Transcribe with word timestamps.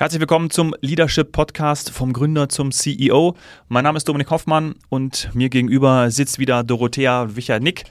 Herzlich 0.00 0.20
willkommen 0.20 0.48
zum 0.48 0.74
Leadership 0.80 1.30
Podcast 1.30 1.90
vom 1.90 2.14
Gründer 2.14 2.48
zum 2.48 2.72
CEO. 2.72 3.36
Mein 3.68 3.84
Name 3.84 3.98
ist 3.98 4.08
Dominik 4.08 4.30
Hoffmann 4.30 4.76
und 4.88 5.28
mir 5.34 5.50
gegenüber 5.50 6.10
sitzt 6.10 6.38
wieder 6.38 6.64
Dorothea 6.64 7.36
Wicher-Nick. 7.36 7.84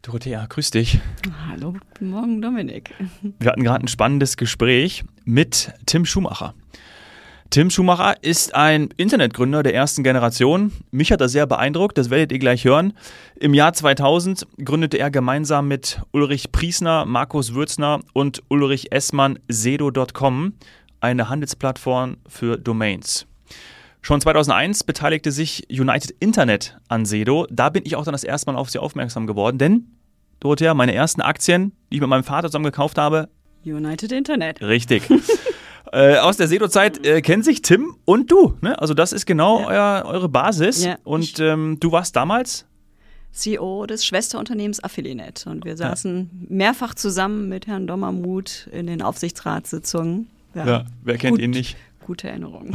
Dorothea, 0.00 0.46
grüß 0.46 0.70
dich. 0.70 1.00
Hallo, 1.46 1.74
guten 1.74 2.08
Morgen, 2.08 2.40
Dominik. 2.40 2.94
Wir 3.40 3.50
hatten 3.50 3.62
gerade 3.62 3.84
ein 3.84 3.88
spannendes 3.88 4.38
Gespräch 4.38 5.04
mit 5.26 5.70
Tim 5.84 6.06
Schumacher. 6.06 6.54
Tim 7.50 7.68
Schumacher 7.68 8.14
ist 8.22 8.54
ein 8.54 8.88
Internetgründer 8.96 9.62
der 9.62 9.74
ersten 9.74 10.04
Generation. 10.04 10.72
Mich 10.92 11.12
hat 11.12 11.20
er 11.20 11.28
sehr 11.28 11.46
beeindruckt, 11.46 11.98
das 11.98 12.08
werdet 12.08 12.32
ihr 12.32 12.38
gleich 12.38 12.64
hören. 12.64 12.94
Im 13.38 13.52
Jahr 13.52 13.74
2000 13.74 14.46
gründete 14.64 14.98
er 14.98 15.10
gemeinsam 15.10 15.68
mit 15.68 16.00
Ulrich 16.12 16.52
Priesner, 16.52 17.04
Markus 17.04 17.52
Würzner 17.52 18.00
und 18.14 18.42
Ulrich 18.48 18.92
Essmann 18.92 19.38
Sedo.com 19.48 20.54
eine 21.00 21.28
Handelsplattform 21.28 22.16
für 22.28 22.56
Domains. 22.56 23.26
Schon 24.00 24.20
2001 24.20 24.84
beteiligte 24.84 25.32
sich 25.32 25.66
United 25.70 26.12
Internet 26.20 26.78
an 26.88 27.04
Sedo. 27.04 27.46
Da 27.50 27.68
bin 27.68 27.84
ich 27.84 27.96
auch 27.96 28.04
dann 28.04 28.12
das 28.12 28.24
erste 28.24 28.50
Mal 28.50 28.58
auf 28.58 28.70
sie 28.70 28.78
aufmerksam 28.78 29.26
geworden, 29.26 29.58
denn, 29.58 29.88
Dorothea, 30.40 30.72
meine 30.74 30.94
ersten 30.94 31.20
Aktien, 31.20 31.72
die 31.90 31.96
ich 31.96 32.00
mit 32.00 32.08
meinem 32.08 32.24
Vater 32.24 32.48
zusammen 32.48 32.66
gekauft 32.66 32.96
habe. 32.96 33.28
United 33.64 34.12
Internet. 34.12 34.62
Richtig. 34.62 35.02
äh, 35.92 36.16
aus 36.18 36.36
der 36.36 36.48
Sedo-Zeit 36.48 37.04
äh, 37.04 37.20
kennen 37.22 37.42
sich 37.42 37.60
Tim 37.62 37.96
und 38.04 38.30
du. 38.30 38.56
Ne? 38.60 38.80
Also, 38.80 38.94
das 38.94 39.12
ist 39.12 39.26
genau 39.26 39.60
ja. 39.60 39.66
euer, 39.66 40.04
eure 40.06 40.28
Basis. 40.28 40.84
Ja. 40.84 40.96
Und 41.04 41.40
ähm, 41.40 41.78
du 41.80 41.90
warst 41.90 42.14
damals 42.14 42.66
CEO 43.32 43.86
des 43.86 44.04
Schwesterunternehmens 44.04 44.82
Affiliate. 44.82 45.48
Und 45.50 45.64
wir 45.64 45.76
saßen 45.76 46.30
ja. 46.32 46.46
mehrfach 46.48 46.94
zusammen 46.94 47.48
mit 47.48 47.66
Herrn 47.66 47.86
Dommermuth 47.86 48.68
in 48.72 48.86
den 48.86 49.02
Aufsichtsratssitzungen. 49.02 50.28
Ja, 50.58 50.66
ja 50.66 50.84
wer 51.02 51.18
kennt 51.18 51.36
Gut, 51.36 51.42
ihn 51.42 51.50
nicht? 51.50 51.76
Gute 52.04 52.28
Erinnerung. 52.28 52.70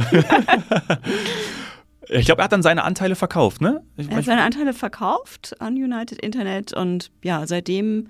ich 2.08 2.26
glaube, 2.26 2.42
er 2.42 2.44
hat 2.44 2.52
dann 2.52 2.62
seine 2.62 2.84
Anteile 2.84 3.16
verkauft, 3.16 3.60
ne? 3.60 3.82
Ich, 3.96 4.10
er 4.10 4.18
hat 4.18 4.24
seine 4.24 4.42
Anteile 4.42 4.72
verkauft 4.72 5.60
an 5.60 5.74
United 5.74 6.20
Internet 6.20 6.72
und 6.72 7.10
ja, 7.22 7.46
seitdem 7.46 8.08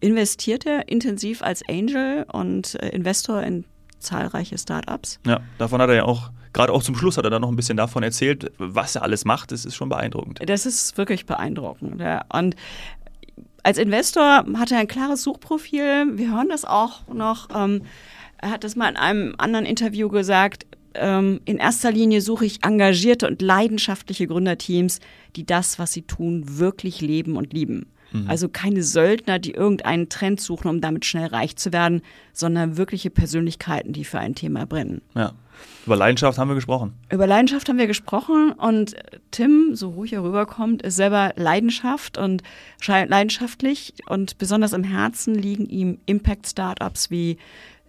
investiert 0.00 0.66
er 0.66 0.88
intensiv 0.88 1.42
als 1.42 1.62
Angel 1.68 2.26
und 2.32 2.74
äh, 2.82 2.88
Investor 2.88 3.42
in 3.42 3.64
zahlreiche 3.98 4.58
Startups. 4.58 5.20
Ja, 5.26 5.40
davon 5.58 5.80
hat 5.80 5.90
er 5.90 5.96
ja 5.96 6.04
auch, 6.04 6.30
gerade 6.52 6.72
auch 6.72 6.82
zum 6.82 6.96
Schluss 6.96 7.18
hat 7.18 7.24
er 7.24 7.30
dann 7.30 7.42
noch 7.42 7.50
ein 7.50 7.56
bisschen 7.56 7.76
davon 7.76 8.02
erzählt, 8.02 8.50
was 8.58 8.96
er 8.96 9.02
alles 9.02 9.24
macht. 9.24 9.52
Das 9.52 9.64
ist 9.64 9.76
schon 9.76 9.90
beeindruckend. 9.90 10.40
Das 10.46 10.66
ist 10.66 10.96
wirklich 10.96 11.26
beeindruckend. 11.26 12.00
Ja. 12.00 12.24
Und 12.32 12.56
als 13.62 13.78
Investor 13.78 14.44
hat 14.56 14.72
er 14.72 14.78
ein 14.78 14.88
klares 14.88 15.22
Suchprofil. 15.22 16.16
Wir 16.16 16.32
hören 16.32 16.48
das 16.48 16.64
auch 16.64 17.06
noch. 17.08 17.48
Ähm, 17.54 17.82
er 18.40 18.50
hat 18.50 18.64
das 18.64 18.76
mal 18.76 18.88
in 18.88 18.96
einem 18.96 19.34
anderen 19.38 19.66
Interview 19.66 20.08
gesagt. 20.08 20.66
Ähm, 20.94 21.40
in 21.44 21.58
erster 21.58 21.92
Linie 21.92 22.20
suche 22.20 22.46
ich 22.46 22.64
engagierte 22.64 23.26
und 23.26 23.40
leidenschaftliche 23.42 24.26
Gründerteams, 24.26 24.98
die 25.36 25.46
das, 25.46 25.78
was 25.78 25.92
sie 25.92 26.02
tun, 26.02 26.58
wirklich 26.58 27.00
leben 27.00 27.36
und 27.36 27.52
lieben. 27.52 27.86
Mhm. 28.12 28.28
Also 28.28 28.48
keine 28.48 28.82
Söldner, 28.82 29.38
die 29.38 29.52
irgendeinen 29.52 30.08
Trend 30.08 30.40
suchen, 30.40 30.68
um 30.68 30.80
damit 30.80 31.04
schnell 31.04 31.26
reich 31.26 31.56
zu 31.56 31.72
werden, 31.72 32.02
sondern 32.32 32.76
wirkliche 32.76 33.10
Persönlichkeiten, 33.10 33.92
die 33.92 34.04
für 34.04 34.18
ein 34.18 34.34
Thema 34.34 34.66
brennen. 34.66 35.02
Ja. 35.14 35.32
Über 35.84 35.96
Leidenschaft 35.96 36.38
haben 36.38 36.48
wir 36.48 36.54
gesprochen. 36.54 36.94
Über 37.12 37.26
Leidenschaft 37.26 37.68
haben 37.68 37.78
wir 37.78 37.86
gesprochen 37.86 38.52
und 38.52 38.96
Tim, 39.30 39.74
so 39.74 39.90
ruhig 39.90 40.14
er 40.14 40.22
rüberkommt, 40.22 40.80
ist 40.80 40.96
selber 40.96 41.32
Leidenschaft 41.36 42.16
und 42.16 42.42
leidenschaftlich 42.86 43.94
und 44.08 44.38
besonders 44.38 44.72
im 44.72 44.84
Herzen 44.84 45.34
liegen 45.34 45.66
ihm 45.66 45.98
Impact-Startups 46.06 47.10
wie 47.10 47.36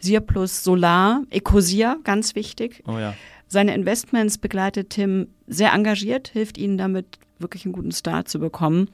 Sirplus 0.02 0.64
Solar, 0.64 1.24
Ecosia, 1.30 1.98
ganz 2.04 2.36
wichtig. 2.36 2.84
Oh 2.88 2.98
ja. 2.98 3.14
Seine 3.48 3.74
Investments 3.74 4.38
begleitet 4.38 4.92
Tim 4.92 5.28
sehr 5.48 5.74
engagiert, 5.74 6.30
hilft 6.30 6.58
ihnen 6.58 6.78
damit, 6.78 7.20
wirklich 7.40 7.66
einen 7.66 7.74
guten 7.74 7.92
Start 7.92 8.30
zu 8.30 8.40
bekommen. 8.40 8.90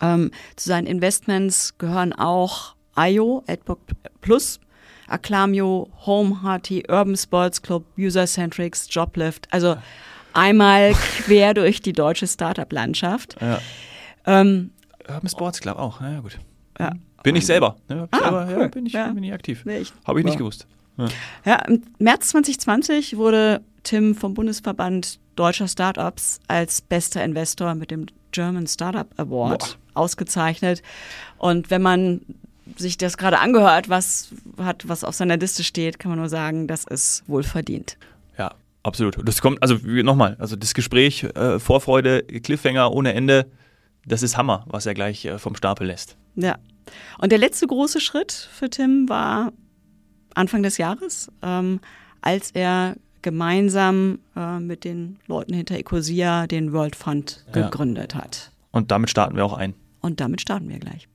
Ähm, 0.00 0.30
zu 0.56 0.68
seinen 0.68 0.86
Investments 0.86 1.78
gehören 1.78 2.12
auch 2.12 2.74
IO, 2.96 3.44
AdBlock 3.46 3.80
Plus, 4.20 4.58
Acclamio, 5.06 5.88
Home 6.06 6.42
Hearty, 6.42 6.84
Urban 6.88 7.16
Sports 7.16 7.62
Club, 7.62 7.84
User-Centrics, 7.98 8.88
Joblift. 8.90 9.46
Also 9.52 9.76
einmal 10.32 10.94
quer 10.94 11.54
durch 11.54 11.80
die 11.80 11.92
deutsche 11.92 12.26
Startup-Landschaft. 12.26 13.36
Ja. 13.40 13.60
Ähm, 14.26 14.70
Urban 15.08 15.28
Sports 15.28 15.60
Club 15.60 15.78
auch, 15.78 16.00
ja 16.00 16.20
gut. 16.20 16.38
Ja. 16.78 16.92
Bin 17.24 17.36
ich 17.36 17.46
selber. 17.46 17.76
Ne? 17.88 18.06
Ah, 18.12 18.18
selber 18.18 18.46
cool. 18.48 18.62
ja, 18.62 18.68
bin, 18.68 18.86
ich, 18.86 18.92
ja. 18.92 19.08
bin 19.08 19.24
ich 19.24 19.32
aktiv. 19.32 19.62
Nee, 19.64 19.82
Habe 20.04 20.20
ich 20.20 20.26
nicht 20.26 20.38
gewusst. 20.38 20.68
Ja. 20.96 21.08
ja, 21.44 21.56
im 21.66 21.82
März 21.98 22.28
2020 22.28 23.16
wurde 23.16 23.62
Tim 23.82 24.14
vom 24.14 24.34
Bundesverband 24.34 25.18
Deutscher 25.34 25.66
Startups 25.66 26.38
als 26.46 26.80
bester 26.80 27.24
Investor 27.24 27.74
mit 27.74 27.90
dem 27.90 28.06
German 28.30 28.66
Startup 28.66 29.08
Award 29.16 29.78
Boah. 29.94 30.02
ausgezeichnet. 30.02 30.82
Und 31.38 31.70
wenn 31.70 31.82
man 31.82 32.20
sich 32.76 32.98
das 32.98 33.16
gerade 33.16 33.38
angehört, 33.38 33.88
was 33.88 34.32
hat, 34.58 34.86
was 34.88 35.02
auf 35.02 35.14
seiner 35.14 35.36
Liste 35.36 35.64
steht, 35.64 35.98
kann 35.98 36.10
man 36.10 36.18
nur 36.18 36.28
sagen, 36.28 36.68
das 36.68 36.84
ist 36.84 37.24
wohl 37.26 37.42
verdient. 37.42 37.96
Ja, 38.38 38.54
absolut. 38.82 39.16
Das 39.26 39.40
kommt, 39.40 39.62
also 39.62 39.76
nochmal, 39.82 40.36
also 40.38 40.56
das 40.56 40.74
Gespräch, 40.74 41.24
äh, 41.34 41.58
Vorfreude, 41.58 42.22
Cliffhanger 42.22 42.92
ohne 42.92 43.14
Ende, 43.14 43.46
das 44.06 44.22
ist 44.22 44.36
Hammer, 44.36 44.64
was 44.68 44.86
er 44.86 44.94
gleich 44.94 45.24
äh, 45.24 45.38
vom 45.38 45.56
Stapel 45.56 45.86
lässt. 45.86 46.16
Ja. 46.34 46.56
Und 47.18 47.32
der 47.32 47.38
letzte 47.38 47.66
große 47.66 48.00
Schritt 48.00 48.32
für 48.32 48.68
Tim 48.68 49.08
war 49.08 49.52
Anfang 50.34 50.62
des 50.62 50.78
Jahres, 50.78 51.30
ähm, 51.42 51.80
als 52.20 52.50
er 52.50 52.96
gemeinsam 53.22 54.18
äh, 54.36 54.58
mit 54.58 54.84
den 54.84 55.18
Leuten 55.26 55.54
hinter 55.54 55.76
Ecosia 55.76 56.46
den 56.46 56.72
World 56.72 56.94
Fund 56.96 57.44
ja. 57.54 57.62
gegründet 57.62 58.14
hat. 58.14 58.50
Und 58.70 58.90
damit 58.90 59.10
starten 59.10 59.36
wir 59.36 59.44
auch 59.44 59.54
ein. 59.54 59.74
Und 60.00 60.20
damit 60.20 60.40
starten 60.42 60.68
wir 60.68 60.78
gleich. 60.78 61.08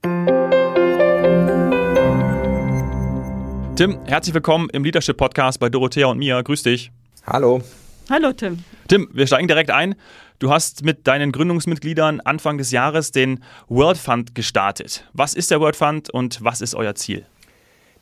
Tim, 3.76 3.98
herzlich 4.06 4.34
willkommen 4.34 4.68
im 4.70 4.82
Leadership 4.82 5.16
Podcast 5.16 5.60
bei 5.60 5.68
Dorothea 5.68 6.06
und 6.08 6.18
mir. 6.18 6.42
Grüß 6.42 6.64
dich. 6.64 6.90
Hallo. 7.26 7.62
Hallo 8.10 8.32
Tim. 8.32 8.58
Tim, 8.88 9.08
wir 9.12 9.28
steigen 9.28 9.46
direkt 9.46 9.70
ein. 9.70 9.94
Du 10.40 10.50
hast 10.50 10.84
mit 10.84 11.06
deinen 11.06 11.30
Gründungsmitgliedern 11.30 12.18
Anfang 12.18 12.58
des 12.58 12.72
Jahres 12.72 13.12
den 13.12 13.38
World 13.68 13.98
Fund 13.98 14.34
gestartet. 14.34 15.04
Was 15.12 15.32
ist 15.32 15.52
der 15.52 15.60
World 15.60 15.76
Fund 15.76 16.10
und 16.10 16.42
was 16.42 16.60
ist 16.60 16.74
euer 16.74 16.96
Ziel? 16.96 17.24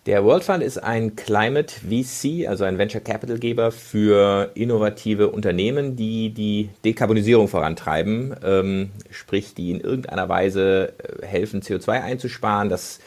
Der 0.07 0.25
World 0.25 0.45
Fund 0.45 0.63
ist 0.63 0.79
ein 0.79 1.15
Climate 1.15 1.75
VC, 1.87 2.49
also 2.49 2.65
ein 2.65 2.79
Venture 2.79 3.03
Capital 3.03 3.39
Geber 3.39 3.71
für 3.71 4.51
innovative 4.55 5.29
Unternehmen, 5.29 5.95
die 5.95 6.31
die 6.31 6.71
Dekarbonisierung 6.87 7.47
vorantreiben, 7.47 8.35
ähm, 8.43 8.89
sprich 9.11 9.53
die 9.53 9.73
in 9.73 9.81
irgendeiner 9.83 10.31
Weise 10.31 10.95
äh, 11.21 11.27
helfen, 11.27 11.61
CO2 11.61 12.01
einzusparen. 12.01 12.71
Das 12.71 12.99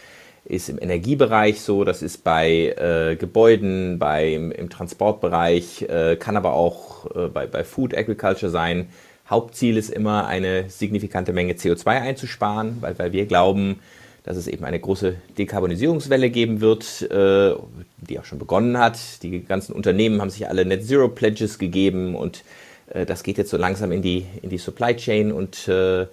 ist 0.46 0.70
im 0.70 0.82
Energiebereich 0.82 1.62
so, 1.62 1.84
das 1.84 2.02
ist 2.02 2.24
bei 2.24 2.70
äh, 2.70 3.16
Gebäuden, 3.16 4.00
bei, 4.00 4.34
im, 4.34 4.70
Transportbereich, 4.70 5.84
äh, 5.84 6.16
kann 6.16 6.36
aber 6.36 6.54
auch 6.54 7.16
äh, 7.16 7.28
bei, 7.28 7.46
bei 7.48 7.64
Food 7.64 7.96
Agriculture 7.96 8.52
sein. 8.52 8.90
Hauptziel 9.30 9.78
ist 9.78 9.90
immer, 9.90 10.28
eine 10.28 10.70
signifikante 10.70 11.32
Menge 11.32 11.54
CO2 11.54 11.88
einzusparen, 11.88 12.78
weil, 12.82 12.98
weil 12.98 13.14
wir 13.14 13.26
glauben, 13.28 13.80
dass 14.24 14.38
es 14.38 14.48
eben 14.48 14.66
eine 14.66 14.80
große 14.80 15.16
Dekarbonisierungswelle 15.38 16.30
geben 16.30 16.62
wird, 16.62 17.02
äh, 17.04 17.56
die 17.98 18.20
auch 18.20 18.26
schon 18.26 18.40
begonnen 18.40 18.78
hat. 18.78 19.24
Die 19.24 19.44
ganzen 19.44 19.74
Unternehmen 19.74 20.22
haben 20.22 20.30
sich 20.30 20.48
alle 20.48 20.66
Net 20.66 20.86
Zero 20.86 21.08
Pledges 21.08 21.60
gegeben 21.60 22.16
und 22.16 22.44
äh, 22.94 23.06
das 23.06 23.24
geht 23.24 23.38
jetzt 23.38 23.50
so 23.50 23.58
langsam 23.58 23.92
in 23.92 24.02
die, 24.02 24.26
in 24.42 24.50
die 24.50 24.58
Supply 24.58 24.96
Chain 24.96 25.32
und 25.32 25.68
äh, 25.68 26.08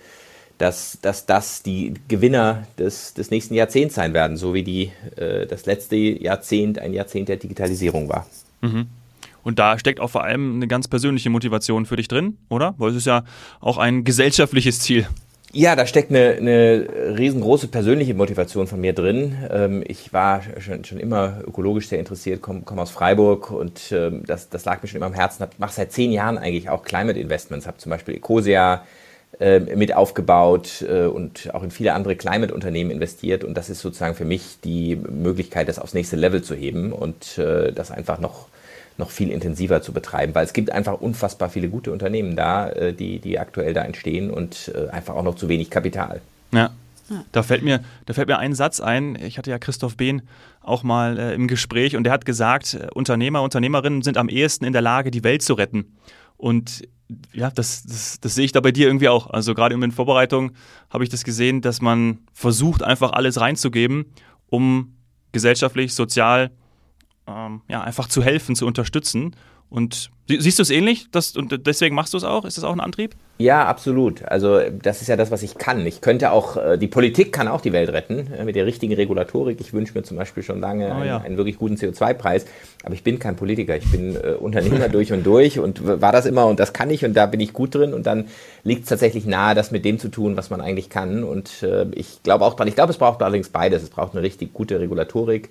dass, 0.58 0.98
dass 1.00 1.26
das 1.26 1.62
die 1.62 1.94
Gewinner 2.08 2.66
des, 2.78 3.14
des 3.14 3.30
nächsten 3.30 3.54
Jahrzehnts 3.54 3.94
sein 3.94 4.12
werden, 4.12 4.36
so 4.36 4.54
wie 4.54 4.64
die, 4.64 4.92
äh, 5.16 5.46
das 5.46 5.66
letzte 5.66 5.96
Jahrzehnt 5.96 6.78
ein 6.78 6.92
Jahrzehnt 6.92 7.28
der 7.28 7.36
Digitalisierung 7.36 8.08
war. 8.08 8.26
Mhm. 8.60 8.86
Und 9.44 9.58
da 9.58 9.78
steckt 9.78 10.00
auch 10.00 10.10
vor 10.10 10.25
allem 10.25 10.56
eine 10.56 10.66
ganz 10.66 10.88
persönliche 10.88 11.31
Motivation 11.31 11.87
für 11.87 11.96
dich 11.96 12.08
drin, 12.08 12.37
oder? 12.49 12.75
Weil 12.76 12.90
es 12.90 12.96
ist 12.96 13.06
ja 13.06 13.25
auch 13.60 13.78
ein 13.78 14.05
gesellschaftliches 14.05 14.81
Ziel. 14.81 15.06
Ja, 15.52 15.75
da 15.76 15.87
steckt 15.87 16.10
eine, 16.10 16.34
eine 16.34 17.16
riesengroße 17.16 17.69
persönliche 17.69 18.12
Motivation 18.12 18.66
von 18.66 18.81
mir 18.82 18.93
drin. 18.93 19.34
Ähm, 19.50 19.82
ich 19.87 20.12
war 20.12 20.43
schon, 20.58 20.84
schon 20.84 21.00
immer 21.00 21.40
ökologisch 21.46 21.88
sehr 21.88 21.99
interessiert, 21.99 22.43
komme 22.43 22.61
komm 22.66 22.78
aus 22.78 22.90
Freiburg 22.90 23.50
und 23.50 23.90
ähm, 23.90 24.25
das, 24.26 24.50
das 24.50 24.66
lag 24.66 24.82
mir 24.82 24.88
schon 24.88 24.99
immer 24.99 25.06
am 25.06 25.14
Herzen. 25.14 25.46
Ich 25.50 25.58
mache 25.58 25.72
seit 25.72 25.93
zehn 25.93 26.12
Jahren 26.12 26.37
eigentlich 26.37 26.69
auch 26.69 26.82
Climate 26.82 27.19
Investments, 27.19 27.66
habe 27.66 27.78
zum 27.78 27.88
Beispiel 27.88 28.16
Ecosia 28.16 28.84
mit 29.40 29.94
aufgebaut 29.94 30.84
äh, 30.88 31.04
und 31.04 31.54
auch 31.54 31.62
in 31.62 31.70
viele 31.70 31.92
andere 31.94 32.16
Climate-Unternehmen 32.16 32.90
investiert. 32.90 33.44
Und 33.44 33.54
das 33.54 33.70
ist 33.70 33.80
sozusagen 33.80 34.16
für 34.16 34.25
mich 34.25 34.58
die 34.64 34.96
Möglichkeit, 34.96 35.69
das 35.69 35.78
aufs 35.78 35.94
nächste 35.94 36.16
Level 36.16 36.42
zu 36.42 36.54
heben 36.54 36.92
und 36.92 37.38
äh, 37.38 37.72
das 37.72 37.92
einfach 37.92 38.19
noch, 38.19 38.48
noch 38.96 39.10
viel 39.10 39.30
intensiver 39.30 39.80
zu 39.80 39.92
betreiben, 39.92 40.34
weil 40.34 40.44
es 40.44 40.52
gibt 40.52 40.72
einfach 40.72 41.00
unfassbar 41.00 41.50
viele 41.50 41.69
gute 41.69 41.92
Unternehmen 41.92 42.34
da, 42.34 42.69
äh, 42.70 42.92
die, 42.92 43.20
die 43.20 43.38
aktuell 43.38 43.75
da 43.75 43.82
entstehen 43.82 44.30
und 44.30 44.72
äh, 44.75 44.90
einfach 44.90 45.14
auch 45.14 45.22
noch 45.22 45.36
zu 45.36 45.48
wenig 45.48 45.70
Kapital. 45.70 46.20
Ja. 46.52 46.70
Da, 47.32 47.42
fällt 47.42 47.62
mir, 47.62 47.80
da 48.06 48.12
fällt 48.12 48.28
mir 48.28 48.38
ein 48.38 48.54
Satz 48.54 48.80
ein. 48.80 49.16
Ich 49.16 49.38
hatte 49.38 49.50
ja 49.50 49.58
Christoph 49.58 49.96
Behn 49.96 50.22
auch 50.60 50.82
mal 50.82 51.19
äh, 51.19 51.34
im 51.34 51.48
Gespräch 51.48 51.96
und 51.96 52.04
der 52.04 52.12
hat 52.12 52.26
gesagt, 52.26 52.75
äh, 52.75 52.88
Unternehmer, 52.92 53.42
Unternehmerinnen 53.42 54.02
sind 54.02 54.16
am 54.16 54.28
ehesten 54.28 54.64
in 54.64 54.72
der 54.72 54.82
Lage, 54.82 55.10
die 55.10 55.25
Welt 55.25 55.42
zu 55.42 55.54
retten. 55.54 55.96
Und 56.36 56.82
ja, 57.32 57.50
das, 57.50 57.84
das, 57.84 58.20
das 58.20 58.34
sehe 58.34 58.44
ich 58.44 58.52
da 58.52 58.60
bei 58.60 58.72
dir 58.72 58.87
irgendwie 58.87 59.08
auch. 59.08 59.28
Also 59.31 59.55
gerade 59.55 59.75
in 59.75 59.81
den 59.81 59.93
Vorbereitungen 59.93 60.52
habe 60.90 61.05
ich 61.05 61.10
das 61.10 61.25
gesehen, 61.25 61.60
dass 61.60 61.81
man 61.81 62.19
versucht, 62.32 62.82
einfach 62.82 63.12
alles 63.12 63.40
reinzugeben, 63.40 64.06
um 64.46 64.96
gesellschaftlich, 65.32 65.94
sozial 65.94 66.50
ähm, 67.26 67.62
ja, 67.69 67.82
einfach 67.82 68.08
zu 68.08 68.22
helfen, 68.22 68.55
zu 68.55 68.66
unterstützen. 68.66 69.37
Und 69.70 70.11
siehst 70.29 70.59
du 70.59 70.62
es 70.62 70.70
ähnlich? 70.70 71.06
Das, 71.11 71.37
und 71.37 71.67
deswegen 71.67 71.94
machst 71.94 72.15
du 72.15 72.17
es 72.17 72.25
auch? 72.25 72.44
Ist 72.44 72.56
das 72.56 72.65
auch 72.65 72.73
ein 72.73 72.81
Antrieb? 72.81 73.15
Ja, 73.41 73.67
absolut. 73.67 74.25
Also 74.25 74.61
das 74.82 75.00
ist 75.00 75.06
ja 75.06 75.17
das, 75.17 75.31
was 75.31 75.44
ich 75.44 75.59
kann. 75.59 75.87
Ich 75.87 76.00
könnte 76.00 76.32
auch, 76.32 76.56
äh, 76.56 76.76
die 76.76 76.88
Politik 76.88 77.32
kann 77.32 77.47
auch 77.47 77.61
die 77.61 77.73
Welt 77.73 77.88
retten 77.91 78.32
äh, 78.32 78.44
mit 78.44 78.56
der 78.56 78.67
richtigen 78.67 78.94
Regulatorik. 78.94 79.61
Ich 79.61 79.73
wünsche 79.73 79.94
mir 79.94 80.03
zum 80.03 80.17
Beispiel 80.17 80.43
schon 80.43 80.61
lange 80.61 80.87
oh, 80.87 81.05
ja. 81.05 81.17
einen, 81.19 81.26
einen, 81.26 81.37
wirklich 81.37 81.56
guten 81.56 81.76
CO2-Preis. 81.76 82.47
Aber 82.82 82.94
ich 82.94 83.05
bin 83.05 83.20
kein 83.20 83.37
Politiker. 83.37 83.76
Ich 83.76 83.88
bin 83.91 84.17
äh, 84.17 84.32
Unternehmer 84.32 84.88
durch 84.88 85.12
und 85.12 85.25
durch 85.25 85.61
und 85.61 85.87
war 85.87 86.11
das 86.11 86.26
immer 86.26 86.47
und 86.47 86.59
das 86.59 86.73
kann 86.73 86.91
ich 86.91 87.05
und 87.05 87.14
da 87.14 87.26
bin 87.26 87.38
ich 87.38 87.53
gut 87.53 87.75
drin. 87.75 87.94
Und 87.94 88.06
dann 88.06 88.26
liegt 88.64 88.82
es 88.82 88.88
tatsächlich 88.88 89.25
nahe, 89.25 89.55
das 89.55 89.71
mit 89.71 89.85
dem 89.85 90.00
zu 90.00 90.09
tun, 90.09 90.37
was 90.37 90.50
man 90.50 90.61
eigentlich 90.61 90.91
kann. 90.91 91.23
Und 91.23 91.62
äh, 91.62 91.87
ich 91.93 92.23
glaube 92.25 92.44
auch 92.44 92.55
dran. 92.55 92.67
Ich 92.67 92.75
glaube, 92.75 92.91
es 92.91 92.99
braucht 92.99 93.23
allerdings 93.23 93.50
beides. 93.50 93.85
Es 93.85 93.91
braucht 93.91 94.14
eine 94.14 94.23
richtig 94.23 94.53
gute 94.53 94.81
Regulatorik 94.81 95.49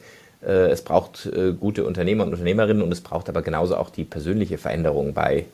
es 0.51 0.81
braucht 0.81 1.25
äh, 1.25 1.53
gute 1.53 1.85
Unternehmer 1.85 2.25
und 2.25 2.31
Unternehmerinnen 2.31 2.81
und 2.81 2.91
es 2.91 3.01
braucht 3.01 3.29
aber 3.29 3.41
genauso 3.41 3.75
auch 3.75 3.89
die 3.89 4.03
persönliche 4.03 4.57
Veränderung 4.57 5.13
bei, 5.13 5.45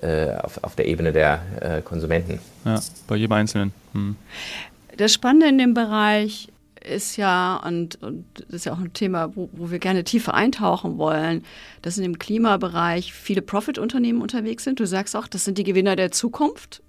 äh, 0.00 0.34
auf, 0.36 0.62
auf 0.62 0.74
der 0.76 0.86
Ebene 0.86 1.12
der 1.12 1.82
Konsumenten. 1.84 2.38
Ja, 2.64 2.80
bei 3.06 3.16
jedem 3.16 3.32
Einzelnen. 3.32 3.72
Hm. 3.92 4.16
Das 4.96 5.12
Spannende 5.12 5.48
in 5.48 5.58
dem 5.58 5.74
Bereich 5.74 6.48
ist 6.82 7.16
ja, 7.16 7.56
und, 7.64 8.02
und 8.02 8.24
das 8.34 8.48
ist 8.50 8.66
ja 8.66 8.72
auch 8.72 8.78
ein 8.78 8.92
Thema, 8.92 9.34
wo, 9.36 9.48
wo 9.52 9.70
wir 9.70 9.78
gerne 9.78 10.04
tiefer 10.04 10.34
eintauchen 10.34 10.98
wollen, 10.98 11.44
dass 11.82 11.96
in 11.96 12.02
dem 12.02 12.18
Klimabereich 12.18 13.12
viele 13.12 13.42
Profit-Unternehmen 13.42 14.20
unterwegs 14.20 14.64
sind. 14.64 14.80
Du 14.80 14.86
sagst 14.86 15.16
auch, 15.16 15.28
das 15.28 15.44
sind 15.44 15.58
die 15.58 15.64
Gewinner 15.64 15.96
der 15.96 16.10
Zukunft. 16.10 16.82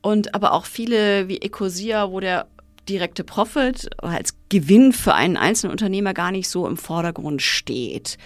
Und 0.00 0.34
aber 0.34 0.52
auch 0.52 0.66
viele 0.66 1.28
wie 1.28 1.38
Ecosia, 1.38 2.10
wo 2.10 2.20
der 2.20 2.46
direkte 2.88 3.24
Profit 3.24 3.90
als 3.98 4.34
Gewinn 4.48 4.92
für 4.92 5.14
einen 5.14 5.36
einzelnen 5.36 5.72
Unternehmer 5.72 6.14
gar 6.14 6.32
nicht 6.32 6.48
so 6.48 6.66
im 6.66 6.76
Vordergrund 6.76 7.42
steht. 7.42 8.18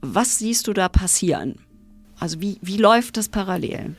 Was 0.00 0.38
siehst 0.38 0.66
du 0.66 0.72
da 0.72 0.88
passieren? 0.88 1.56
Also 2.18 2.40
wie, 2.40 2.58
wie 2.62 2.76
läuft 2.76 3.16
das 3.16 3.28
parallel? 3.28 3.94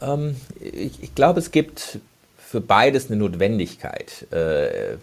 Ähm, 0.00 0.36
ich, 0.60 1.02
ich 1.02 1.14
glaube, 1.14 1.40
es 1.40 1.50
gibt 1.50 1.98
für 2.38 2.60
beides 2.60 3.10
eine 3.10 3.16
Notwendigkeit. 3.16 4.26
Äh, 4.32 4.96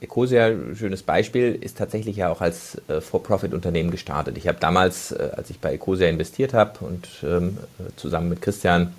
Ecosia, 0.00 0.52
schönes 0.74 1.02
Beispiel, 1.02 1.54
ist 1.58 1.78
tatsächlich 1.78 2.16
ja 2.16 2.30
auch 2.30 2.40
als 2.40 2.80
äh, 2.88 3.00
For-Profit-Unternehmen 3.00 3.90
gestartet. 3.90 4.36
Ich 4.36 4.48
habe 4.48 4.58
damals, 4.60 5.12
äh, 5.12 5.30
als 5.34 5.50
ich 5.50 5.60
bei 5.60 5.72
Ecosia 5.72 6.08
investiert 6.08 6.52
habe 6.52 6.84
und 6.84 7.08
ähm, 7.22 7.58
zusammen 7.96 8.28
mit 8.28 8.42
Christian 8.42 8.92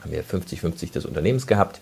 haben 0.00 0.12
wir 0.12 0.24
50-50 0.24 0.92
des 0.92 1.06
Unternehmens 1.06 1.46
gehabt, 1.46 1.80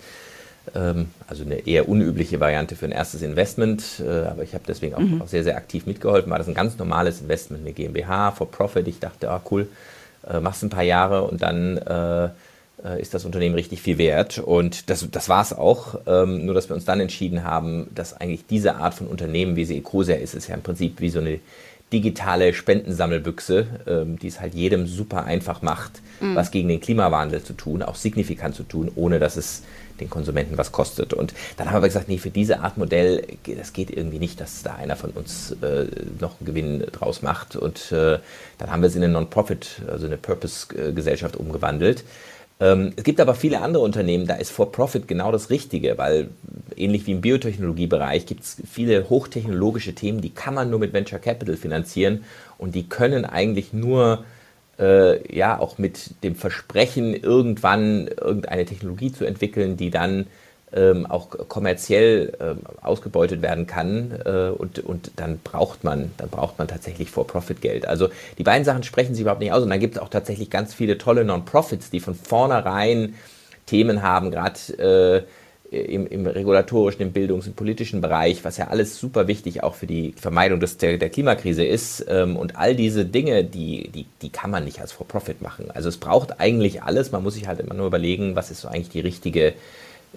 also 0.75 1.44
eine 1.44 1.67
eher 1.67 1.88
unübliche 1.88 2.38
Variante 2.41 2.76
für 2.76 2.87
ein 2.87 2.93
erstes 2.93 3.23
Investment, 3.23 4.03
äh, 4.06 4.26
aber 4.26 4.43
ich 4.43 4.55
habe 4.55 4.64
deswegen 4.67 4.94
auch, 4.94 5.00
mhm. 5.00 5.23
auch, 5.23 5.29
sehr, 5.29 5.44
sehr 5.44 5.56
aktiv 5.56 5.87
mitgeholfen. 5.87 6.31
War 6.31 6.38
das 6.38 6.49
ein 6.49 6.55
ganz 6.55 6.79
normales 6.79 7.20
Investment, 7.20 7.62
eine 7.62 7.73
GmbH 7.73 8.32
for 8.32 8.50
Profit. 8.50 8.87
Ich 8.88 9.00
dachte, 9.00 9.31
ah 9.31 9.41
cool, 9.50 9.69
äh, 10.29 10.41
machst 10.41 10.62
ein 10.62 10.70
paar 10.70 10.85
Jahre 10.85 11.25
und 11.25 11.43
dann 11.43 11.79
äh, 11.79 12.29
äh, 12.85 13.00
ist 13.00 13.14
das 13.14 13.25
Unternehmen 13.25 13.55
richtig 13.55 13.82
viel 13.82 13.99
wert. 13.99 14.38
Und 14.38 14.91
das, 14.91 15.06
das 15.11 15.29
war 15.29 15.43
es 15.43 15.53
auch. 15.53 16.00
Ähm, 16.06 16.44
nur, 16.47 16.55
dass 16.55 16.69
wir 16.69 16.76
uns 16.76 16.85
dann 16.85 17.00
entschieden 17.00 17.44
haben, 17.44 17.88
dass 17.94 18.14
eigentlich 18.14 18.47
diese 18.47 18.76
Art 18.76 18.94
von 18.94 19.06
Unternehmen, 19.06 19.56
wie 19.56 19.64
sie 19.64 19.79
Ecosia 19.79 20.17
ist, 20.17 20.35
ist 20.35 20.49
ja 20.49 20.55
im 20.55 20.62
Prinzip 20.62 21.00
wie 21.00 21.11
so 21.11 21.20
eine 21.20 21.41
digitale 21.93 22.55
Spendensammelbüchse, 22.55 23.67
ähm, 23.87 24.19
die 24.19 24.29
es 24.29 24.41
halt 24.41 24.55
jedem 24.55 24.87
super 24.87 25.25
einfach 25.25 25.62
macht, 25.62 26.00
mhm. 26.20 26.35
was 26.35 26.50
gegen 26.50 26.69
den 26.69 26.81
Klimawandel 26.81 27.43
zu 27.43 27.53
tun, 27.53 27.82
auch 27.82 27.97
signifikant 27.97 28.55
zu 28.55 28.62
tun, 28.62 28.91
ohne 28.94 29.19
dass 29.19 29.37
es 29.37 29.62
den 30.02 30.10
Konsumenten 30.10 30.58
was 30.58 30.72
kostet. 30.72 31.14
Und 31.14 31.34
dann 31.56 31.70
haben 31.70 31.82
wir 31.82 31.88
gesagt, 31.88 32.08
nee, 32.08 32.19
für 32.19 32.31
diese 32.31 32.60
Art 32.60 32.76
Modell, 32.76 33.26
das 33.56 33.72
geht 33.72 33.90
irgendwie 33.90 34.19
nicht, 34.19 34.40
dass 34.40 34.62
da 34.62 34.75
einer 34.75 34.96
von 34.96 35.10
uns 35.10 35.52
äh, 35.62 35.87
noch 36.20 36.40
einen 36.40 36.46
Gewinn 36.46 36.84
draus 36.93 37.22
macht. 37.22 37.56
Und 37.56 37.93
äh, 37.93 38.19
dann 38.58 38.70
haben 38.70 38.82
wir 38.82 38.88
es 38.88 38.96
in 38.96 39.02
eine 39.02 39.12
Non-Profit, 39.12 39.82
also 39.88 40.06
eine 40.06 40.16
Purpose-Gesellschaft 40.16 41.37
umgewandelt. 41.37 42.04
Ähm, 42.62 42.93
es 42.94 43.02
gibt 43.02 43.20
aber 43.20 43.34
viele 43.34 43.60
andere 43.60 43.82
Unternehmen, 43.82 44.26
da 44.26 44.34
ist 44.34 44.52
For-Profit 44.52 45.08
genau 45.08 45.32
das 45.32 45.50
Richtige, 45.50 45.99
weil 45.99 46.28
ähnlich 46.76 47.06
wie 47.06 47.12
im 47.12 47.20
Biotechnologiebereich 47.20 48.25
gibt 48.25 48.44
es 48.44 48.56
viele 48.70 49.10
hochtechnologische 49.10 49.94
Themen, 49.94 50.20
die 50.20 50.31
kann 50.31 50.54
man 50.54 50.70
nur 50.70 50.78
mit 50.78 50.93
Venture 50.93 51.19
Capital 51.19 51.56
finanzieren 51.56 52.25
und 52.58 52.76
die 52.76 52.88
können 52.88 53.25
eigentlich 53.25 53.72
nur 53.72 54.25
äh, 54.79 55.35
ja 55.35 55.59
auch 55.59 55.79
mit 55.79 56.23
dem 56.23 56.35
Versprechen, 56.35 57.15
irgendwann 57.15 58.09
irgendeine 58.09 58.65
Technologie 58.65 59.13
zu 59.13 59.25
entwickeln, 59.25 59.77
die 59.77 59.91
dann 59.91 60.27
ähm, 60.75 61.07
auch 61.07 61.29
kommerziell 61.49 62.33
ähm, 62.41 62.61
ausgebeutet 62.81 63.43
werden 63.43 63.67
kann 63.67 64.13
äh, 64.25 64.49
und, 64.49 64.79
und 64.79 65.13
dann 65.17 65.39
braucht 65.39 65.85
man, 65.85 66.13
dann 66.17 66.31
braucht 66.31 66.59
man 66.59 66.69
tatsächlich 66.69 67.11
For-Profit-Geld. 67.11 67.87
Also 67.87 68.09
die 68.39 68.43
beiden 68.43 68.65
Sachen 68.65 68.83
sprechen 68.83 69.15
sich 69.15 69.23
überhaupt 69.23 69.41
nicht 69.41 69.53
aus 69.53 69.63
und 69.63 69.71
dann 69.71 69.81
gibt 69.81 69.97
es 69.97 70.01
auch 70.01 70.09
tatsächlich 70.09 70.49
ganz 70.51 70.73
viele 70.73 70.97
tolle 70.99 71.25
Non-Profits, 71.25 71.91
die 71.91 72.01
von 72.01 72.15
vornherein 72.15 73.15
Themen 73.67 74.03
haben, 74.03 74.31
gerade 74.31 74.59
äh, 74.79 75.23
im, 75.73 76.07
im 76.07 76.27
regulatorischen, 76.27 77.01
im 77.01 77.13
Bildungs- 77.13 77.47
und 77.47 77.57
politischen 77.57 78.03
Bereich, 78.03 78.45
was 78.45 78.59
ja 78.59 78.69
alles 78.69 78.99
super 78.99 79.27
wichtig 79.27 79.63
auch 79.63 79.75
für 79.75 79.87
die 79.87 80.13
Vermeidung 80.17 80.61
des, 80.61 80.77
der, 80.77 80.99
der 80.99 81.09
Klimakrise 81.09 81.65
ist. 81.65 82.05
Ähm, 82.09 82.37
und 82.37 82.57
all 82.57 82.77
diese 82.77 83.07
Dinge, 83.07 83.43
die, 83.43 83.89
die, 83.89 84.07
die 84.21 84.29
kann 84.29 84.51
man 84.51 84.65
nicht 84.65 84.81
als 84.81 84.93
For-Profit 84.93 85.41
machen. 85.41 85.71
Also 85.73 85.89
es 85.89 85.97
braucht 85.97 86.41
eigentlich 86.41 86.83
alles. 86.83 87.11
Man 87.11 87.23
muss 87.23 87.35
sich 87.35 87.47
halt 87.47 87.59
immer 87.59 87.75
nur 87.75 87.87
überlegen, 87.87 88.37
was 88.37 88.51
ist 88.51 88.61
so 88.61 88.69
eigentlich 88.69 88.91
die 88.91 89.01
richtige, 89.01 89.55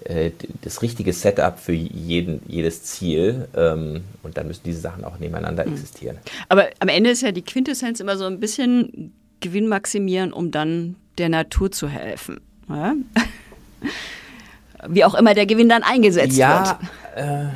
äh, 0.04 0.30
das 0.60 0.82
richtige 0.82 1.14
Setup 1.14 1.58
für 1.58 1.72
jeden, 1.72 2.42
jedes 2.46 2.82
Ziel. 2.82 3.48
Ähm, 3.56 4.02
und 4.22 4.36
dann 4.36 4.48
müssen 4.48 4.62
diese 4.66 4.80
Sachen 4.80 5.04
auch 5.04 5.18
nebeneinander 5.18 5.64
mhm. 5.64 5.72
existieren. 5.72 6.18
Aber 6.50 6.66
am 6.80 6.88
Ende 6.88 7.08
ist 7.08 7.22
ja 7.22 7.32
die 7.32 7.42
Quintessenz 7.42 8.00
immer 8.00 8.18
so 8.18 8.26
ein 8.26 8.40
bisschen 8.40 9.14
Gewinn 9.40 9.68
maximieren, 9.68 10.34
um 10.34 10.50
dann 10.50 10.96
der 11.16 11.30
Natur 11.30 11.72
zu 11.72 11.88
helfen. 11.88 12.40
Ja? 12.68 12.94
wie 14.88 15.04
auch 15.04 15.14
immer 15.14 15.34
der 15.34 15.46
Gewinn 15.46 15.68
dann 15.68 15.82
eingesetzt 15.82 16.36
ja, 16.36 16.78
wird. 17.14 17.26
Äh, 17.26 17.46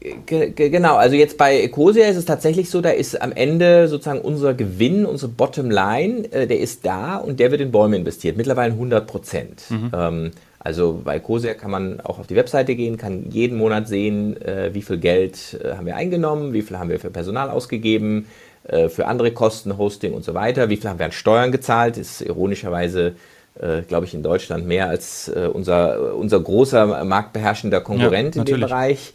genau, 0.00 0.96
also 0.96 1.16
jetzt 1.16 1.38
bei 1.38 1.60
Ecosia 1.60 2.06
ist 2.06 2.16
es 2.16 2.24
tatsächlich 2.24 2.70
so, 2.70 2.80
da 2.80 2.90
ist 2.90 3.20
am 3.20 3.32
Ende 3.32 3.88
sozusagen 3.88 4.20
unser 4.20 4.54
Gewinn, 4.54 5.06
unsere 5.06 5.30
Bottomline, 5.30 6.30
äh, 6.32 6.46
der 6.46 6.60
ist 6.60 6.84
da 6.84 7.16
und 7.16 7.40
der 7.40 7.50
wird 7.50 7.60
in 7.60 7.70
Bäume 7.70 7.96
investiert, 7.96 8.36
mittlerweile 8.36 8.72
100 8.72 9.06
Prozent. 9.06 9.64
Mhm. 9.70 9.90
Ähm, 9.94 10.30
also 10.60 11.00
bei 11.04 11.16
Ecosia 11.16 11.54
kann 11.54 11.70
man 11.70 12.00
auch 12.00 12.18
auf 12.18 12.26
die 12.26 12.36
Webseite 12.36 12.74
gehen, 12.74 12.96
kann 12.96 13.30
jeden 13.30 13.56
Monat 13.56 13.88
sehen, 13.88 14.40
äh, 14.42 14.70
wie 14.74 14.82
viel 14.82 14.98
Geld 14.98 15.58
äh, 15.62 15.74
haben 15.74 15.86
wir 15.86 15.96
eingenommen, 15.96 16.52
wie 16.52 16.62
viel 16.62 16.78
haben 16.78 16.90
wir 16.90 17.00
für 17.00 17.10
Personal 17.10 17.50
ausgegeben, 17.50 18.26
äh, 18.64 18.88
für 18.88 19.06
andere 19.06 19.30
Kosten, 19.30 19.78
Hosting 19.78 20.12
und 20.12 20.24
so 20.24 20.34
weiter, 20.34 20.68
wie 20.68 20.76
viel 20.76 20.90
haben 20.90 20.98
wir 20.98 21.06
an 21.06 21.12
Steuern 21.12 21.52
gezahlt, 21.52 21.96
ist 21.96 22.20
ironischerweise 22.20 23.14
äh, 23.60 23.82
glaube 23.82 24.06
ich, 24.06 24.14
in 24.14 24.22
Deutschland 24.22 24.66
mehr 24.66 24.88
als 24.88 25.28
äh, 25.28 25.48
unser, 25.52 26.14
unser 26.14 26.40
großer 26.40 27.04
marktbeherrschender 27.04 27.80
Konkurrent 27.80 28.36
ja, 28.36 28.42
in 28.42 28.46
dem 28.46 28.60
Bereich, 28.60 29.14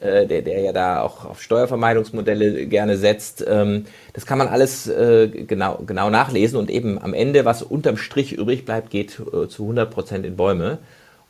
äh, 0.00 0.26
der, 0.26 0.42
der 0.42 0.60
ja 0.60 0.72
da 0.72 1.02
auch 1.02 1.24
auf 1.24 1.42
Steuervermeidungsmodelle 1.42 2.66
gerne 2.66 2.96
setzt. 2.96 3.44
Ähm, 3.46 3.86
das 4.12 4.26
kann 4.26 4.38
man 4.38 4.48
alles 4.48 4.86
äh, 4.86 5.28
genau, 5.28 5.82
genau 5.84 6.08
nachlesen 6.08 6.58
und 6.58 6.70
eben 6.70 7.00
am 7.02 7.14
Ende, 7.14 7.44
was 7.44 7.62
unterm 7.62 7.96
Strich 7.96 8.32
übrig 8.32 8.64
bleibt, 8.64 8.90
geht 8.90 9.20
äh, 9.20 9.48
zu 9.48 9.64
100 9.64 9.90
Prozent 9.90 10.24
in 10.24 10.36
Bäume. 10.36 10.78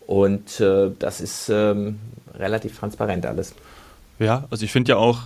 Und 0.07 0.61
äh, 0.61 0.91
das 0.99 1.21
ist 1.21 1.49
ähm, 1.49 1.99
relativ 2.35 2.79
transparent 2.79 3.25
alles. 3.27 3.55
Ja, 4.19 4.47
also 4.51 4.65
ich 4.65 4.73
finde 4.73 4.91
ja 4.91 4.97
auch 4.99 5.19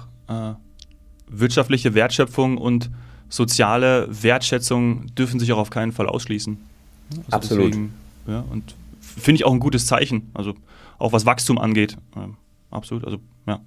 wirtschaftliche 1.29 1.93
Wertschöpfung 1.95 2.57
und 2.57 2.89
soziale 3.29 4.09
Wertschätzung 4.09 5.07
dürfen 5.15 5.39
sich 5.39 5.53
auch 5.53 5.59
auf 5.59 5.69
keinen 5.69 5.93
Fall 5.93 6.07
ausschließen. 6.07 6.59
Also 7.19 7.31
Absolut. 7.31 7.69
Deswegen, 7.69 7.95
ja, 8.27 8.45
und 8.51 8.75
finde 9.01 9.37
ich 9.37 9.45
auch 9.45 9.53
ein 9.53 9.61
gutes 9.61 9.87
Zeichen, 9.87 10.31
also 10.35 10.55
auch 10.99 11.13
was 11.13 11.27
Wachstum 11.27 11.59
angeht. 11.59 11.97
Ähm, 12.17 12.37
absolut, 12.71 13.05
also 13.05 13.19
ja. 13.47 13.61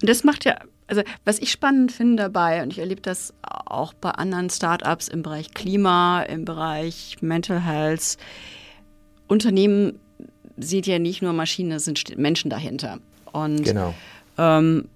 Und 0.00 0.08
das 0.08 0.24
macht 0.24 0.44
ja, 0.44 0.56
also 0.86 1.02
was 1.24 1.38
ich 1.38 1.50
spannend 1.50 1.92
finde 1.92 2.22
dabei, 2.22 2.62
und 2.62 2.72
ich 2.72 2.78
erlebe 2.78 3.00
das 3.00 3.34
auch 3.42 3.92
bei 3.94 4.10
anderen 4.10 4.50
Startups 4.50 5.08
im 5.08 5.22
Bereich 5.22 5.52
Klima, 5.54 6.22
im 6.22 6.44
Bereich 6.44 7.16
Mental 7.20 7.60
Health, 7.60 8.16
Unternehmen 9.28 9.98
sieht 10.56 10.86
ja 10.86 10.98
nicht 10.98 11.22
nur 11.22 11.32
Maschinen, 11.32 11.72
es 11.72 11.84
sind 11.84 12.18
Menschen 12.18 12.50
dahinter. 12.50 12.98
Und 13.32 13.62
genau. 13.62 13.94
ähm, 14.38 14.88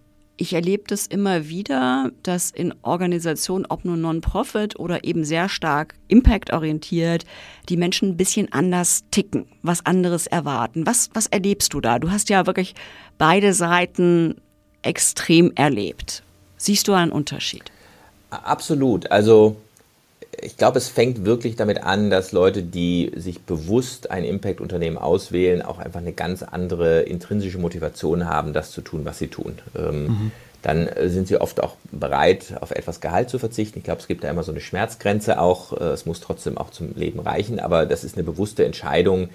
ich 0.42 0.54
erlebe 0.54 0.82
das 0.88 1.06
immer 1.06 1.48
wieder, 1.48 2.10
dass 2.24 2.50
in 2.50 2.74
Organisationen, 2.82 3.64
ob 3.64 3.84
nur 3.84 3.96
Non-Profit 3.96 4.76
oder 4.76 5.04
eben 5.04 5.24
sehr 5.24 5.48
stark 5.48 5.94
Impact-orientiert, 6.08 7.24
die 7.68 7.76
Menschen 7.76 8.08
ein 8.08 8.16
bisschen 8.16 8.52
anders 8.52 9.04
ticken, 9.12 9.46
was 9.62 9.86
anderes 9.86 10.26
erwarten. 10.26 10.84
Was, 10.84 11.10
was 11.14 11.28
erlebst 11.28 11.74
du 11.74 11.80
da? 11.80 12.00
Du 12.00 12.10
hast 12.10 12.28
ja 12.28 12.44
wirklich 12.44 12.74
beide 13.18 13.54
Seiten 13.54 14.34
extrem 14.82 15.52
erlebt. 15.54 16.24
Siehst 16.56 16.88
du 16.88 16.92
einen 16.92 17.12
Unterschied? 17.12 17.70
Absolut. 18.30 19.12
Also 19.12 19.54
ich 20.40 20.56
glaube, 20.56 20.78
es 20.78 20.88
fängt 20.88 21.24
wirklich 21.24 21.56
damit 21.56 21.82
an, 21.82 22.10
dass 22.10 22.32
Leute, 22.32 22.62
die 22.62 23.12
sich 23.16 23.42
bewusst 23.42 24.10
ein 24.10 24.24
Impact-Unternehmen 24.24 24.96
auswählen, 24.96 25.62
auch 25.62 25.78
einfach 25.78 26.00
eine 26.00 26.12
ganz 26.12 26.42
andere 26.42 27.02
intrinsische 27.02 27.58
Motivation 27.58 28.26
haben, 28.28 28.52
das 28.52 28.70
zu 28.70 28.80
tun, 28.80 29.04
was 29.04 29.18
sie 29.18 29.28
tun. 29.28 29.58
Ähm, 29.76 30.06
mhm. 30.06 30.32
Dann 30.62 30.88
äh, 30.88 31.08
sind 31.08 31.28
sie 31.28 31.40
oft 31.40 31.62
auch 31.62 31.76
bereit, 31.90 32.54
auf 32.60 32.70
etwas 32.70 33.00
Gehalt 33.00 33.28
zu 33.28 33.38
verzichten. 33.38 33.78
Ich 33.78 33.84
glaube, 33.84 34.00
es 34.00 34.06
gibt 34.06 34.24
da 34.24 34.30
immer 34.30 34.42
so 34.42 34.52
eine 34.52 34.60
Schmerzgrenze 34.60 35.38
auch. 35.40 35.78
Äh, 35.78 35.84
es 35.86 36.06
muss 36.06 36.20
trotzdem 36.20 36.56
auch 36.56 36.70
zum 36.70 36.94
Leben 36.94 37.20
reichen, 37.20 37.60
aber 37.60 37.84
das 37.84 38.04
ist 38.04 38.16
eine 38.16 38.24
bewusste 38.24 38.64
Entscheidung, 38.64 39.28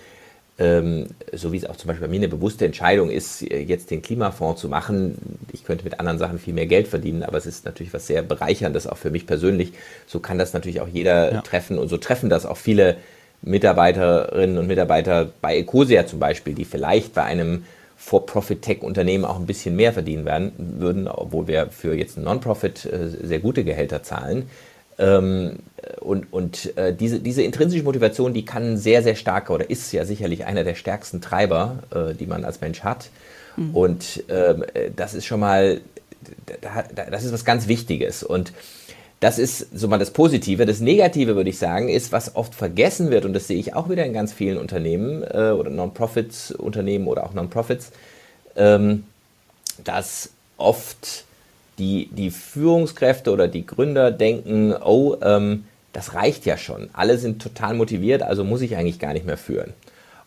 ähm, 0.59 1.07
so 1.33 1.51
wie 1.51 1.57
es 1.57 1.65
auch 1.65 1.75
zum 1.75 1.87
Beispiel 1.89 2.07
bei 2.07 2.11
mir 2.11 2.19
eine 2.19 2.27
bewusste 2.27 2.65
Entscheidung 2.65 3.09
ist, 3.09 3.43
äh, 3.43 3.59
jetzt 3.59 3.91
den 3.91 4.01
Klimafonds 4.01 4.59
zu 4.59 4.69
machen. 4.69 5.37
Ich 5.53 5.63
könnte 5.63 5.83
mit 5.83 5.99
anderen 5.99 6.17
Sachen 6.17 6.39
viel 6.39 6.53
mehr 6.53 6.65
Geld 6.65 6.87
verdienen, 6.87 7.23
aber 7.23 7.37
es 7.37 7.45
ist 7.45 7.65
natürlich 7.65 7.93
was 7.93 8.07
sehr 8.07 8.23
bereicherndes 8.23 8.87
auch 8.87 8.97
für 8.97 9.11
mich 9.11 9.27
persönlich. 9.27 9.73
So 10.07 10.19
kann 10.19 10.39
das 10.39 10.53
natürlich 10.53 10.81
auch 10.81 10.87
jeder 10.87 11.31
ja. 11.31 11.41
treffen 11.41 11.77
und 11.77 11.89
so 11.89 11.97
treffen 11.97 12.29
das 12.29 12.45
auch 12.45 12.57
viele 12.57 12.97
Mitarbeiterinnen 13.43 14.57
und 14.57 14.67
Mitarbeiter 14.67 15.29
bei 15.41 15.57
Ecosia 15.57 16.07
zum 16.07 16.19
Beispiel, 16.19 16.55
die 16.55 16.65
vielleicht 16.65 17.13
bei 17.13 17.23
einem 17.23 17.65
For-Profit-Tech-Unternehmen 17.97 19.25
auch 19.25 19.37
ein 19.37 19.45
bisschen 19.45 19.75
mehr 19.75 19.93
verdienen 19.93 20.25
werden 20.25 20.51
würden, 20.79 21.07
obwohl 21.07 21.47
wir 21.47 21.67
für 21.69 21.93
jetzt 21.93 22.17
ein 22.17 22.23
Non-Profit 22.23 22.85
äh, 22.85 23.09
sehr 23.09 23.39
gute 23.39 23.63
Gehälter 23.63 24.01
zahlen. 24.01 24.49
Ähm, 24.99 25.59
und 25.99 26.31
und 26.31 26.75
äh, 26.77 26.93
diese, 26.93 27.19
diese 27.19 27.43
intrinsische 27.43 27.83
Motivation, 27.83 28.33
die 28.33 28.45
kann 28.45 28.77
sehr, 28.77 29.03
sehr 29.03 29.15
stark 29.15 29.49
oder 29.49 29.69
ist 29.69 29.91
ja 29.91 30.05
sicherlich 30.05 30.45
einer 30.45 30.63
der 30.63 30.75
stärksten 30.75 31.21
Treiber, 31.21 31.83
äh, 31.93 32.13
die 32.13 32.25
man 32.25 32.45
als 32.45 32.61
Mensch 32.61 32.81
hat. 32.81 33.09
Mhm. 33.55 33.75
Und 33.75 34.23
ähm, 34.29 34.63
das 34.95 35.13
ist 35.13 35.25
schon 35.25 35.39
mal, 35.39 35.81
das 37.11 37.23
ist 37.23 37.33
was 37.33 37.45
ganz 37.45 37.67
Wichtiges. 37.67 38.23
Und 38.23 38.53
das 39.19 39.39
ist 39.39 39.67
so 39.73 39.87
mal 39.87 39.97
das 39.97 40.11
Positive. 40.11 40.65
Das 40.65 40.79
Negative, 40.79 41.35
würde 41.35 41.49
ich 41.49 41.57
sagen, 41.57 41.89
ist, 41.89 42.11
was 42.11 42.35
oft 42.35 42.53
vergessen 42.53 43.09
wird, 43.09 43.25
und 43.25 43.33
das 43.33 43.47
sehe 43.47 43.57
ich 43.57 43.73
auch 43.73 43.89
wieder 43.89 44.05
in 44.05 44.13
ganz 44.13 44.31
vielen 44.31 44.57
Unternehmen 44.57 45.23
äh, 45.23 45.51
oder 45.51 45.69
Non-Profits-Unternehmen 45.71 47.07
oder 47.07 47.25
auch 47.25 47.33
Non-Profits, 47.33 47.91
ähm, 48.55 49.05
dass 49.83 50.29
oft 50.57 51.25
die, 51.79 52.09
die 52.11 52.31
Führungskräfte 52.31 53.31
oder 53.31 53.47
die 53.47 53.65
Gründer 53.65 54.11
denken, 54.11 54.73
oh, 54.73 55.15
ähm, 55.21 55.65
das 55.93 56.13
reicht 56.13 56.45
ja 56.45 56.57
schon. 56.57 56.89
Alle 56.93 57.17
sind 57.17 57.41
total 57.41 57.73
motiviert, 57.73 58.21
also 58.21 58.43
muss 58.43 58.61
ich 58.61 58.75
eigentlich 58.75 58.99
gar 58.99 59.13
nicht 59.13 59.25
mehr 59.25 59.37
führen. 59.37 59.73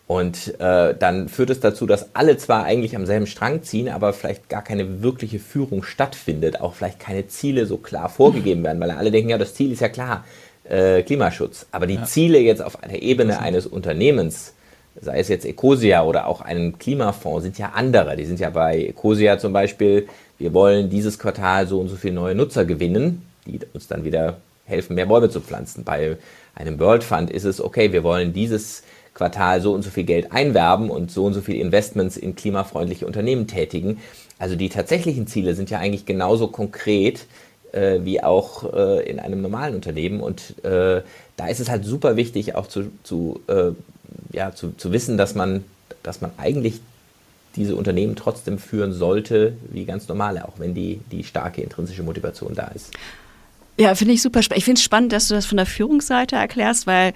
Und 0.06 0.58
äh, 0.58 0.94
dann 0.98 1.28
führt 1.28 1.50
es 1.50 1.60
dazu, 1.60 1.86
dass 1.86 2.16
alle 2.16 2.36
zwar 2.36 2.64
eigentlich 2.64 2.96
am 2.96 3.06
selben 3.06 3.28
Strang 3.28 3.62
ziehen, 3.62 3.88
aber 3.88 4.12
vielleicht 4.12 4.48
gar 4.48 4.62
keine 4.64 5.02
wirkliche 5.02 5.38
Führung 5.38 5.84
stattfindet, 5.84 6.60
auch 6.60 6.74
vielleicht 6.74 6.98
keine 6.98 7.28
Ziele 7.28 7.64
so 7.66 7.76
klar 7.76 8.08
vorgegeben 8.08 8.64
werden, 8.64 8.80
weil 8.80 8.90
alle 8.90 9.12
denken, 9.12 9.30
ja, 9.30 9.38
das 9.38 9.54
Ziel 9.54 9.70
ist 9.70 9.80
ja 9.80 9.88
klar, 9.88 10.24
äh, 10.64 11.02
Klimaschutz. 11.02 11.66
Aber 11.70 11.86
die 11.86 11.94
ja. 11.94 12.04
Ziele 12.04 12.40
jetzt 12.40 12.60
auf 12.60 12.76
der 12.76 13.02
Ebene 13.02 13.38
eines 13.38 13.68
Unternehmens, 13.68 14.54
sei 15.00 15.20
es 15.20 15.28
jetzt 15.28 15.46
Ecosia 15.46 16.02
oder 16.02 16.26
auch 16.26 16.40
einen 16.40 16.78
Klimafonds, 16.80 17.44
sind 17.44 17.58
ja 17.58 17.70
andere. 17.74 18.16
Die 18.16 18.24
sind 18.24 18.40
ja 18.40 18.50
bei 18.50 18.86
Ecosia 18.86 19.38
zum 19.38 19.52
Beispiel 19.52 20.08
wir 20.40 20.54
wollen 20.54 20.88
dieses 20.88 21.18
Quartal 21.18 21.68
so 21.68 21.78
und 21.80 21.88
so 21.88 21.96
viele 21.96 22.14
neue 22.14 22.34
Nutzer 22.34 22.64
gewinnen, 22.64 23.22
die 23.46 23.60
uns 23.74 23.86
dann 23.88 24.04
wieder 24.04 24.38
helfen, 24.64 24.94
mehr 24.94 25.06
Bäume 25.06 25.28
zu 25.28 25.40
pflanzen. 25.40 25.84
Bei 25.84 26.16
einem 26.54 26.78
World 26.78 27.04
Fund 27.04 27.30
ist 27.30 27.44
es, 27.44 27.60
okay, 27.60 27.92
wir 27.92 28.02
wollen 28.02 28.32
dieses 28.32 28.82
Quartal 29.12 29.60
so 29.60 29.74
und 29.74 29.82
so 29.82 29.90
viel 29.90 30.04
Geld 30.04 30.32
einwerben 30.32 30.88
und 30.88 31.10
so 31.10 31.26
und 31.26 31.34
so 31.34 31.42
viele 31.42 31.58
Investments 31.58 32.16
in 32.16 32.36
klimafreundliche 32.36 33.06
Unternehmen 33.06 33.46
tätigen. 33.48 33.98
Also 34.38 34.56
die 34.56 34.70
tatsächlichen 34.70 35.26
Ziele 35.26 35.54
sind 35.54 35.68
ja 35.68 35.78
eigentlich 35.78 36.06
genauso 36.06 36.48
konkret 36.48 37.26
äh, 37.72 37.98
wie 38.02 38.22
auch 38.22 38.72
äh, 38.72 39.06
in 39.10 39.20
einem 39.20 39.42
normalen 39.42 39.74
Unternehmen. 39.74 40.20
Und 40.20 40.64
äh, 40.64 41.02
da 41.36 41.46
ist 41.48 41.60
es 41.60 41.68
halt 41.68 41.84
super 41.84 42.16
wichtig, 42.16 42.54
auch 42.54 42.66
zu, 42.66 42.90
zu, 43.02 43.40
äh, 43.46 43.72
ja, 44.32 44.54
zu, 44.54 44.72
zu 44.74 44.90
wissen, 44.90 45.18
dass 45.18 45.34
man, 45.34 45.64
dass 46.02 46.22
man 46.22 46.30
eigentlich 46.38 46.80
diese 47.56 47.76
Unternehmen 47.76 48.16
trotzdem 48.16 48.58
führen 48.58 48.92
sollte, 48.92 49.54
wie 49.70 49.84
ganz 49.84 50.08
normale, 50.08 50.46
auch 50.46 50.58
wenn 50.58 50.74
die, 50.74 51.00
die 51.10 51.24
starke 51.24 51.62
intrinsische 51.62 52.02
Motivation 52.02 52.54
da 52.54 52.68
ist. 52.68 52.92
Ja, 53.76 53.94
finde 53.94 54.14
ich 54.14 54.22
super 54.22 54.42
spannend. 54.42 54.58
Ich 54.58 54.64
finde 54.64 54.78
es 54.78 54.84
spannend, 54.84 55.12
dass 55.12 55.28
du 55.28 55.34
das 55.34 55.46
von 55.46 55.56
der 55.56 55.66
Führungsseite 55.66 56.36
erklärst, 56.36 56.86
weil 56.86 57.12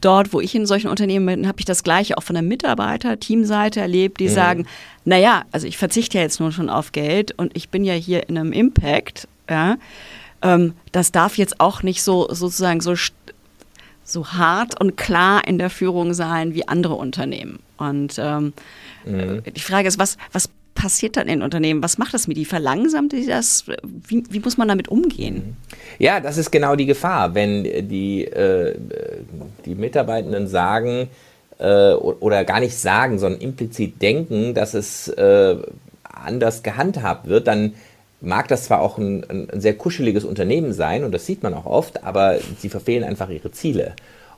dort, 0.00 0.32
wo 0.32 0.40
ich 0.40 0.54
in 0.54 0.66
solchen 0.66 0.88
Unternehmen 0.88 1.26
bin, 1.26 1.48
habe 1.48 1.58
ich 1.58 1.64
das 1.64 1.82
Gleiche 1.82 2.18
auch 2.18 2.22
von 2.22 2.34
der 2.34 2.42
Mitarbeiter, 2.42 3.18
Teamseite 3.18 3.80
erlebt, 3.80 4.20
die 4.20 4.28
mhm. 4.28 4.34
sagen, 4.34 4.66
naja, 5.04 5.44
also 5.52 5.66
ich 5.66 5.78
verzichte 5.78 6.18
ja 6.18 6.24
jetzt 6.24 6.40
nur 6.40 6.52
schon 6.52 6.68
auf 6.68 6.92
Geld 6.92 7.32
und 7.38 7.56
ich 7.56 7.68
bin 7.68 7.84
ja 7.84 7.94
hier 7.94 8.28
in 8.28 8.38
einem 8.38 8.52
Impact, 8.52 9.28
ja, 9.48 9.76
ähm, 10.42 10.74
das 10.92 11.12
darf 11.12 11.38
jetzt 11.38 11.60
auch 11.60 11.82
nicht 11.82 12.02
so 12.02 12.28
sozusagen 12.30 12.80
so, 12.80 12.94
so 14.04 14.28
hart 14.28 14.80
und 14.80 14.96
klar 14.96 15.46
in 15.46 15.58
der 15.58 15.70
Führung 15.70 16.14
sein 16.14 16.54
wie 16.54 16.68
andere 16.68 16.94
Unternehmen. 16.94 17.60
Und 17.78 18.16
ähm, 18.18 18.52
Mhm. 19.06 19.42
Die 19.54 19.60
Frage 19.60 19.88
ist, 19.88 19.98
was, 19.98 20.18
was 20.32 20.48
passiert 20.74 21.16
dann 21.16 21.28
in 21.28 21.42
Unternehmen? 21.42 21.82
Was 21.82 21.96
macht 21.96 22.12
das 22.12 22.28
mit 22.28 22.36
die? 22.36 22.44
Verlangsamt 22.44 23.12
die 23.12 23.26
das? 23.26 23.64
Wie, 23.82 24.24
wie, 24.28 24.40
muss 24.40 24.58
man 24.58 24.68
damit 24.68 24.88
umgehen? 24.88 25.34
Mhm. 25.34 25.56
Ja, 25.98 26.20
das 26.20 26.36
ist 26.36 26.50
genau 26.50 26.76
die 26.76 26.86
Gefahr, 26.86 27.34
wenn 27.34 27.64
die, 27.88 28.24
äh, 28.24 28.76
die 29.64 29.74
Mitarbeitenden 29.74 30.48
sagen 30.48 31.08
äh, 31.58 31.92
oder 31.92 32.44
gar 32.44 32.60
nicht 32.60 32.76
sagen, 32.76 33.18
sondern 33.18 33.40
implizit 33.40 34.02
denken, 34.02 34.52
dass 34.52 34.74
es 34.74 35.08
äh, 35.08 35.56
anders 36.02 36.62
gehandhabt 36.62 37.28
wird, 37.28 37.46
dann 37.46 37.74
mag 38.20 38.48
das 38.48 38.64
zwar 38.64 38.80
auch 38.80 38.98
ein, 38.98 39.24
ein, 39.28 39.60
sehr 39.60 39.74
kuscheliges 39.74 40.24
Unternehmen 40.24 40.72
sein 40.72 41.04
und 41.04 41.12
das 41.12 41.26
sieht 41.26 41.42
man 41.42 41.54
auch 41.54 41.66
oft, 41.66 42.02
aber 42.02 42.38
sie 42.58 42.70
verfehlen 42.70 43.04
einfach 43.04 43.28
ihre 43.28 43.52
Ziele. 43.52 43.94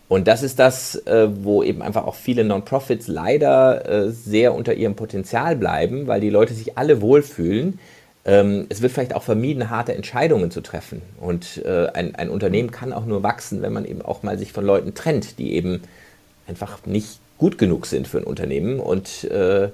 Und 0.09 0.27
das 0.27 0.43
ist 0.43 0.59
das, 0.59 0.95
äh, 1.07 1.29
wo 1.43 1.63
eben 1.63 1.83
einfach 1.83 2.07
auch 2.07 2.15
viele 2.15 2.43
Non-Profits 2.43 3.09
leider 3.09 3.89
äh, 3.89 4.11
sehr 4.11 4.55
unter 4.55 4.75
ihrem 4.75 4.95
Potenzial 4.95 5.55
bleiben, 5.55 6.07
weil 6.07 6.21
die 6.21 6.31
Leute 6.31 6.55
sich 6.55 6.79
alle 6.79 7.03
wohlfühlen. 7.03 7.79
Ähm, 8.25 8.67
es 8.71 8.81
wird 8.81 8.93
vielleicht 8.93 9.15
auch 9.15 9.23
vermieden, 9.23 9.69
harte 9.69 9.95
Entscheidungen 9.95 10.51
zu 10.51 10.63
treffen. 10.63 11.03
Und 11.21 11.63
äh, 11.65 11.89
ein, 11.89 12.15
ein 12.15 12.31
Unternehmen 12.31 12.71
kann 12.71 12.95
auch 12.95 13.05
nur 13.05 13.23
wachsen, 13.23 13.61
wenn 13.61 13.73
man 13.73 13.85
eben 13.85 14.01
auch 14.01 14.23
mal 14.23 14.39
sich 14.39 14.53
von 14.53 14.65
Leuten 14.65 14.95
trennt, 14.95 15.39
die 15.39 15.53
eben 15.53 15.83
einfach 16.47 16.87
nicht 16.87 17.21
gut 17.37 17.59
genug 17.59 17.87
sind 17.87 18.09
für 18.09 18.19
ein 18.19 18.25
Unternehmen. 18.25 18.81
Und 18.81 19.25
äh, 19.25 19.69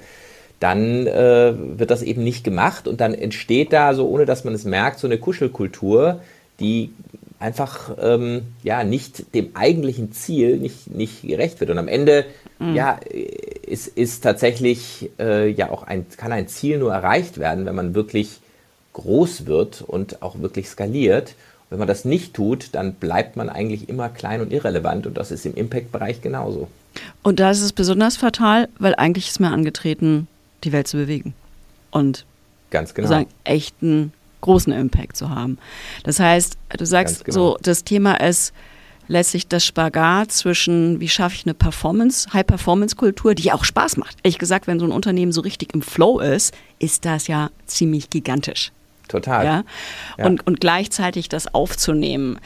dann 0.59 1.07
äh, 1.07 1.55
wird 1.79 1.91
das 1.91 2.03
eben 2.03 2.25
nicht 2.25 2.43
gemacht 2.43 2.89
und 2.89 3.01
dann 3.01 3.15
entsteht 3.15 3.73
da 3.73 3.95
so, 3.95 4.09
ohne 4.09 4.25
dass 4.25 4.45
man 4.45 4.55
es 4.55 4.65
merkt, 4.65 4.99
so 4.99 5.07
eine 5.07 5.19
Kuschelkultur, 5.19 6.21
die 6.59 6.91
einfach 7.45 7.91
ähm, 8.01 8.43
ja 8.63 8.85
nicht 8.85 9.35
dem 9.35 9.55
eigentlichen 9.55 10.13
Ziel 10.13 10.57
nicht, 10.57 10.91
nicht 10.91 11.23
gerecht 11.23 11.61
wird. 11.61 11.71
Und 11.71 11.79
am 11.79 11.89
Ende 11.89 12.25
mhm. 12.59 12.75
ja 12.75 12.99
ist, 13.67 13.87
ist 13.87 14.23
tatsächlich 14.23 15.11
äh, 15.19 15.51
ja 15.51 15.71
auch 15.71 15.83
ein, 15.83 16.07
kann 16.17 16.33
ein 16.33 16.49
Ziel 16.49 16.79
nur 16.79 16.93
erreicht 16.93 17.39
werden, 17.39 17.67
wenn 17.67 17.75
man 17.75 17.95
wirklich 17.95 18.41
groß 18.95 19.47
wird 19.47 19.83
und 19.83 20.23
auch 20.23 20.41
wirklich 20.41 20.69
skaliert. 20.69 21.35
wenn 21.69 21.79
man 21.79 21.89
das 21.89 22.05
nicht 22.05 22.35
tut, 22.35 22.69
dann 22.73 22.95
bleibt 22.95 23.37
man 23.37 23.49
eigentlich 23.49 23.89
immer 23.89 24.09
klein 24.09 24.41
und 24.41 24.53
irrelevant 24.53 25.07
und 25.07 25.19
das 25.19 25.31
ist 25.31 25.45
im 25.45 25.55
Impact-Bereich 25.55 26.23
genauso. 26.23 26.69
Und 27.23 27.41
da 27.41 27.51
ist 27.51 27.61
es 27.61 27.73
besonders 27.73 28.17
fatal, 28.17 28.69
weil 28.79 28.95
eigentlich 28.95 29.29
ist 29.29 29.41
mir 29.41 29.51
angetreten, 29.51 30.29
die 30.63 30.73
Welt 30.73 30.87
zu 30.87 30.97
bewegen. 30.97 31.35
Und 31.91 32.25
ganz 32.71 32.95
genau. 32.95 33.09
sagen, 33.09 33.27
echten 33.43 34.13
großen 34.45 34.73
Impact 34.73 35.17
zu 35.17 35.31
haben. 35.31 35.59
Das 36.05 36.21
heißt, 36.21 36.57
du 36.77 36.87
sagst 36.87 37.25
genau. 37.25 37.35
so, 37.35 37.57
das 37.61 37.85
Thema 37.85 38.21
ist 38.21 38.53
letztlich 39.09 39.49
das 39.49 39.65
Spagat 39.65 40.33
zwischen, 40.33 41.01
wie 41.01 41.09
schaffe 41.09 41.35
ich 41.37 41.47
eine 41.47 41.55
Performance, 41.55 42.33
High-Performance-Kultur, 42.33 43.35
die 43.35 43.53
auch 43.53 43.65
Spaß 43.65 43.97
macht. 43.97 44.17
Ehrlich 44.23 44.39
gesagt, 44.39 44.67
wenn 44.67 44.79
so 44.79 44.87
ein 44.87 44.93
Unternehmen 44.93 45.33
so 45.33 45.41
richtig 45.41 45.75
im 45.75 45.83
Flow 45.83 46.21
ist, 46.21 46.55
ist 46.79 47.05
das 47.05 47.27
ja 47.27 47.51
ziemlich 47.67 48.11
gigantisch. 48.11 48.73
Total. 49.09 49.45
Ja? 49.45 49.65
ja. 50.19 50.27
Und, 50.27 50.47
und 50.47 50.61
gleichzeitig 50.61 51.29
das 51.29 51.53
aufzunehmen 51.53 52.39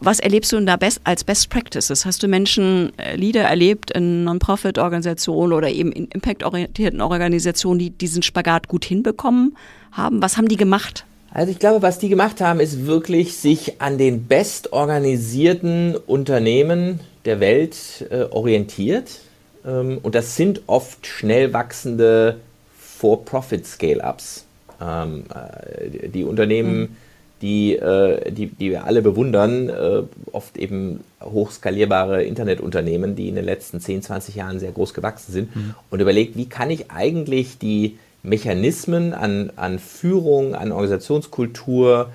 was 0.00 0.20
erlebst 0.20 0.52
du 0.52 0.56
denn 0.56 0.66
da 0.66 0.76
best, 0.76 1.00
als 1.04 1.24
Best 1.24 1.50
Practices? 1.50 2.04
Hast 2.04 2.22
du 2.22 2.28
Menschen, 2.28 2.92
äh, 2.98 3.16
Leader 3.16 3.42
erlebt 3.42 3.90
in 3.90 4.24
Non-Profit-Organisationen 4.24 5.52
oder 5.52 5.68
eben 5.68 5.92
in 5.92 6.06
impact-orientierten 6.06 7.00
Organisationen, 7.00 7.78
die 7.78 7.90
diesen 7.90 8.22
Spagat 8.22 8.68
gut 8.68 8.84
hinbekommen 8.84 9.56
haben? 9.92 10.22
Was 10.22 10.36
haben 10.36 10.48
die 10.48 10.56
gemacht? 10.56 11.04
Also 11.32 11.52
ich 11.52 11.58
glaube, 11.58 11.82
was 11.82 11.98
die 11.98 12.08
gemacht 12.08 12.40
haben, 12.40 12.60
ist 12.60 12.86
wirklich 12.86 13.36
sich 13.36 13.80
an 13.80 13.98
den 13.98 14.26
bestorganisierten 14.26 15.94
Unternehmen 15.94 17.00
der 17.24 17.40
Welt 17.40 17.76
äh, 18.10 18.22
orientiert. 18.22 19.20
Ähm, 19.66 19.98
und 20.02 20.14
das 20.14 20.36
sind 20.36 20.62
oft 20.66 21.06
schnell 21.06 21.52
wachsende 21.52 22.40
For-Profit-Scale-Ups. 22.78 24.46
Ähm, 24.80 25.24
äh, 25.34 26.08
die 26.08 26.24
Unternehmen, 26.24 26.80
mhm. 26.80 26.96
Die, 27.42 27.76
äh, 27.76 28.30
die, 28.32 28.46
die 28.46 28.70
wir 28.70 28.84
alle 28.84 29.02
bewundern, 29.02 29.68
äh, 29.68 30.02
oft 30.32 30.56
eben 30.58 31.00
hochskalierbare 31.22 32.24
Internetunternehmen, 32.24 33.14
die 33.14 33.28
in 33.28 33.36
den 33.36 33.44
letzten 33.44 33.80
10, 33.80 34.02
20 34.02 34.34
Jahren 34.34 34.58
sehr 34.58 34.72
groß 34.72 34.94
gewachsen 34.94 35.32
sind 35.32 35.54
mhm. 35.54 35.74
und 35.90 36.00
überlegt, 36.00 36.36
wie 36.36 36.48
kann 36.48 36.70
ich 36.70 36.90
eigentlich 36.90 37.58
die 37.58 37.98
Mechanismen 38.22 39.14
an, 39.14 39.52
an 39.56 39.78
Führung, 39.78 40.54
an 40.54 40.72
Organisationskultur, 40.72 42.10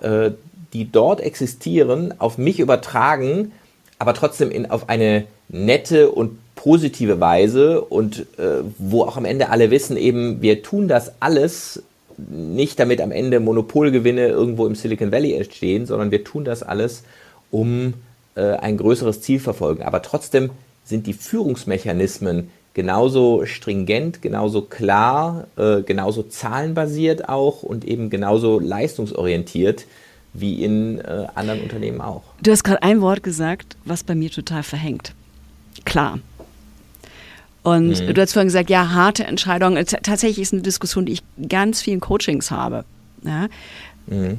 äh, 0.00 0.30
die 0.72 0.90
dort 0.90 1.20
existieren, 1.20 2.14
auf 2.18 2.38
mich 2.38 2.58
übertragen, 2.58 3.52
aber 3.98 4.14
trotzdem 4.14 4.50
in, 4.50 4.70
auf 4.70 4.88
eine 4.88 5.24
nette 5.48 6.10
und 6.10 6.38
positive 6.56 7.20
Weise 7.20 7.82
und 7.82 8.26
wo 8.78 9.04
auch 9.04 9.16
am 9.16 9.24
Ende 9.24 9.50
alle 9.50 9.70
wissen, 9.70 9.96
eben, 9.96 10.42
wir 10.42 10.62
tun 10.62 10.88
das 10.88 11.12
alles 11.20 11.82
nicht, 12.18 12.78
damit 12.78 13.00
am 13.00 13.12
Ende 13.12 13.40
Monopolgewinne 13.40 14.28
irgendwo 14.28 14.66
im 14.66 14.74
Silicon 14.74 15.12
Valley 15.12 15.34
entstehen, 15.34 15.86
sondern 15.86 16.10
wir 16.10 16.24
tun 16.24 16.44
das 16.44 16.62
alles, 16.62 17.04
um 17.50 17.94
äh, 18.34 18.52
ein 18.52 18.76
größeres 18.76 19.20
Ziel 19.20 19.40
verfolgen. 19.40 19.82
Aber 19.82 20.02
trotzdem 20.02 20.50
sind 20.84 21.06
die 21.06 21.12
Führungsmechanismen 21.12 22.50
genauso 22.74 23.46
stringent, 23.46 24.20
genauso 24.20 24.62
klar, 24.62 25.46
äh, 25.56 25.82
genauso 25.82 26.22
zahlenbasiert 26.22 27.28
auch 27.28 27.62
und 27.62 27.84
eben 27.84 28.10
genauso 28.10 28.60
leistungsorientiert 28.60 29.86
wie 30.34 30.62
in 30.62 30.98
äh, 30.98 31.26
anderen 31.34 31.62
Unternehmen 31.62 32.02
auch. 32.02 32.22
Du 32.42 32.50
hast 32.50 32.64
gerade 32.64 32.82
ein 32.82 33.00
Wort 33.00 33.22
gesagt, 33.22 33.76
was 33.86 34.04
bei 34.04 34.14
mir 34.14 34.30
total 34.30 34.62
verhängt. 34.62 35.14
Klar. 35.84 36.18
Und 37.66 38.00
mhm. 38.00 38.14
du 38.14 38.22
hast 38.22 38.32
vorhin 38.32 38.46
gesagt, 38.46 38.70
ja, 38.70 38.92
harte 38.92 39.24
Entscheidungen. 39.24 39.84
Tatsächlich 39.84 40.38
ist 40.38 40.52
eine 40.52 40.62
Diskussion, 40.62 41.04
die 41.04 41.14
ich 41.14 41.22
ganz 41.48 41.82
vielen 41.82 41.98
Coachings 41.98 42.52
habe. 42.52 42.84
Ja. 43.24 43.48
Mhm. 44.06 44.38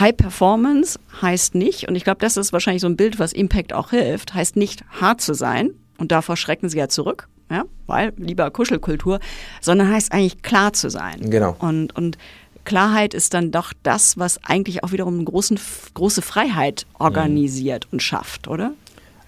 High 0.00 0.16
Performance 0.16 0.98
heißt 1.20 1.54
nicht, 1.54 1.86
und 1.86 1.96
ich 1.96 2.02
glaube, 2.02 2.20
das 2.20 2.38
ist 2.38 2.54
wahrscheinlich 2.54 2.80
so 2.80 2.88
ein 2.88 2.96
Bild, 2.96 3.18
was 3.18 3.34
Impact 3.34 3.74
auch 3.74 3.90
hilft, 3.90 4.32
heißt 4.32 4.56
nicht 4.56 4.84
hart 5.02 5.20
zu 5.20 5.34
sein. 5.34 5.72
Und 5.98 6.12
davor 6.12 6.38
schrecken 6.38 6.70
sie 6.70 6.78
ja 6.78 6.88
zurück, 6.88 7.28
ja, 7.50 7.64
weil 7.86 8.14
lieber 8.16 8.50
Kuschelkultur, 8.50 9.20
sondern 9.60 9.90
heißt 9.90 10.10
eigentlich 10.10 10.40
klar 10.40 10.72
zu 10.72 10.88
sein. 10.88 11.28
Genau. 11.28 11.54
Und, 11.58 11.94
und 11.94 12.16
Klarheit 12.64 13.12
ist 13.12 13.34
dann 13.34 13.50
doch 13.50 13.74
das, 13.82 14.16
was 14.16 14.42
eigentlich 14.44 14.82
auch 14.82 14.92
wiederum 14.92 15.16
eine 15.16 15.24
großen, 15.24 15.60
große 15.92 16.22
Freiheit 16.22 16.86
organisiert 16.98 17.84
mhm. 17.84 17.96
und 17.96 18.02
schafft, 18.02 18.48
oder? 18.48 18.72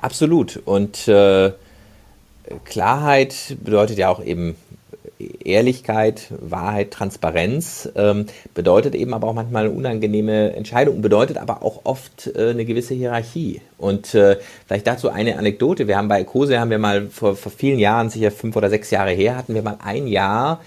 Absolut. 0.00 0.62
Und 0.64 1.08
äh, 1.08 1.52
Klarheit 2.64 3.56
bedeutet 3.62 3.98
ja 3.98 4.08
auch 4.08 4.22
eben 4.22 4.56
Ehrlichkeit, 5.18 6.26
Wahrheit, 6.30 6.90
Transparenz, 6.90 7.88
ähm, 7.96 8.26
bedeutet 8.54 8.94
eben 8.94 9.14
aber 9.14 9.28
auch 9.28 9.32
manchmal 9.32 9.64
eine 9.64 9.74
unangenehme 9.74 10.54
Entscheidung, 10.54 11.00
bedeutet 11.00 11.38
aber 11.38 11.62
auch 11.62 11.80
oft 11.84 12.30
äh, 12.36 12.50
eine 12.50 12.64
gewisse 12.66 12.94
Hierarchie. 12.94 13.62
Und 13.78 14.14
äh, 14.14 14.36
vielleicht 14.66 14.86
dazu 14.86 15.08
eine 15.08 15.38
Anekdote. 15.38 15.88
Wir 15.88 15.96
haben 15.96 16.08
bei 16.08 16.20
Ecose, 16.20 16.60
haben 16.60 16.70
wir 16.70 16.78
mal 16.78 17.08
vor, 17.08 17.34
vor 17.34 17.50
vielen 17.50 17.78
Jahren, 17.78 18.10
sicher 18.10 18.30
fünf 18.30 18.56
oder 18.56 18.68
sechs 18.68 18.90
Jahre 18.90 19.12
her, 19.12 19.36
hatten 19.36 19.54
wir 19.54 19.62
mal 19.62 19.78
ein 19.82 20.06
Jahr 20.06 20.60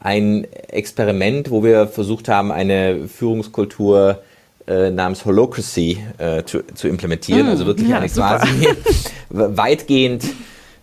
ein 0.00 0.46
Experiment, 0.68 1.50
wo 1.50 1.64
wir 1.64 1.86
versucht 1.86 2.28
haben, 2.28 2.52
eine 2.52 3.08
Führungskultur 3.08 4.22
äh, 4.66 4.90
namens 4.90 5.24
Holocracy 5.24 5.98
äh, 6.18 6.44
zu, 6.44 6.62
zu, 6.74 6.88
implementieren. 6.88 7.46
Mm, 7.46 7.50
also 7.50 7.64
wirklich 7.66 7.88
ja, 7.88 7.98
eine 7.98 8.08
quasi 8.08 8.68
weitgehend 9.30 10.24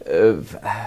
äh, 0.05 0.33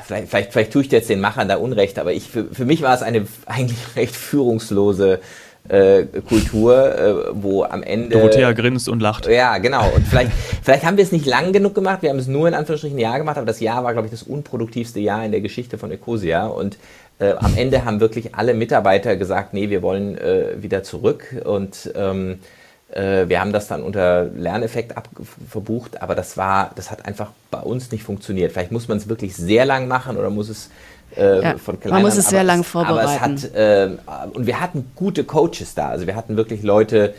vielleicht, 0.05 0.29
vielleicht, 0.29 0.53
vielleicht, 0.53 0.73
tue 0.73 0.83
ich 0.83 0.91
jetzt 0.91 1.09
den 1.09 1.21
Machern 1.21 1.49
da 1.49 1.57
Unrecht, 1.57 1.99
aber 1.99 2.13
ich, 2.13 2.29
für, 2.29 2.45
für 2.53 2.65
mich 2.65 2.83
war 2.83 2.95
es 2.95 3.03
eine 3.03 3.27
eigentlich 3.47 3.79
recht 3.97 4.15
führungslose 4.15 5.21
äh, 5.69 6.05
Kultur, 6.29 6.99
äh, 6.99 7.15
wo 7.33 7.65
am 7.65 7.83
Ende. 7.83 8.11
Dorothea 8.11 8.53
grinst 8.53 8.89
und 8.89 9.01
lacht. 9.01 9.27
Ja, 9.27 9.59
genau. 9.59 9.89
Und 9.95 10.07
vielleicht, 10.07 10.33
vielleicht 10.63 10.85
haben 10.85 10.97
wir 10.97 11.05
es 11.05 11.13
nicht 11.13 11.27
lang 11.27 11.53
genug 11.53 11.75
gemacht. 11.75 12.03
Wir 12.03 12.11
haben 12.11 12.19
es 12.19 12.27
nur 12.27 12.47
in 12.47 12.55
Anführungsstrichen 12.55 12.99
ein 12.99 13.01
Jahr 13.01 13.19
gemacht, 13.19 13.39
aber 13.39 13.47
das 13.47 13.61
Jahr 13.61 13.83
war, 13.83 13.93
glaube 13.93 14.07
ich, 14.07 14.11
das 14.11 14.23
unproduktivste 14.23 15.01
Jahr 15.01 15.25
in 15.25 15.33
der 15.33 15.41
Geschichte 15.41 15.79
von 15.79 15.91
Ecosia. 15.91 16.47
Und 16.47 16.77
äh, 17.19 17.33
am 17.33 17.57
Ende 17.57 17.85
haben 17.85 18.01
wirklich 18.01 18.35
alle 18.35 18.53
Mitarbeiter 18.53 19.17
gesagt, 19.17 19.55
nee, 19.55 19.71
wir 19.71 19.83
wollen 19.83 20.19
äh, 20.19 20.63
wieder 20.63 20.83
zurück 20.83 21.35
und 21.45 21.93
ähm, 21.97 22.33
äh, 22.33 22.37
wir 22.95 23.41
haben 23.41 23.53
das 23.53 23.67
dann 23.67 23.83
unter 23.83 24.25
Lerneffekt 24.25 24.95
verbucht, 25.51 26.01
aber 26.01 26.15
das 26.15 26.37
war, 26.37 26.71
das 26.77 26.91
hat 26.91 27.07
einfach 27.07 27.31
bei 27.51 27.59
uns 27.59 27.91
nicht 27.91 28.05
funktioniert. 28.05 28.53
Vielleicht 28.53 28.71
muss 28.71 28.87
man 28.87 28.99
es 28.99 29.09
wirklich 29.09 29.35
sehr 29.35 29.65
lang 29.65 29.89
machen 29.89 30.17
oder 30.17 30.31
muss 30.31 30.49
es 30.49 30.71
äh, 31.17 31.43
ja, 31.43 31.57
von 31.59 31.79
klein 31.81 31.95
Man 31.95 32.03
muss 32.03 32.17
es 32.17 32.29
sehr 32.29 32.45
lang 32.45 32.65
vorbereiten. 32.65 32.99
Aber 32.99 33.15
es 33.15 33.21
hat, 33.21 33.55
äh, 33.55 33.91
und 34.33 34.47
wir 34.47 34.61
hatten 34.61 34.91
gute 34.95 35.25
Coaches 35.25 35.75
da. 35.75 35.89
Also 35.89 36.07
wir 36.07 36.17
hatten 36.17 36.37
wirklich 36.37 36.63
Leute, 36.63 37.15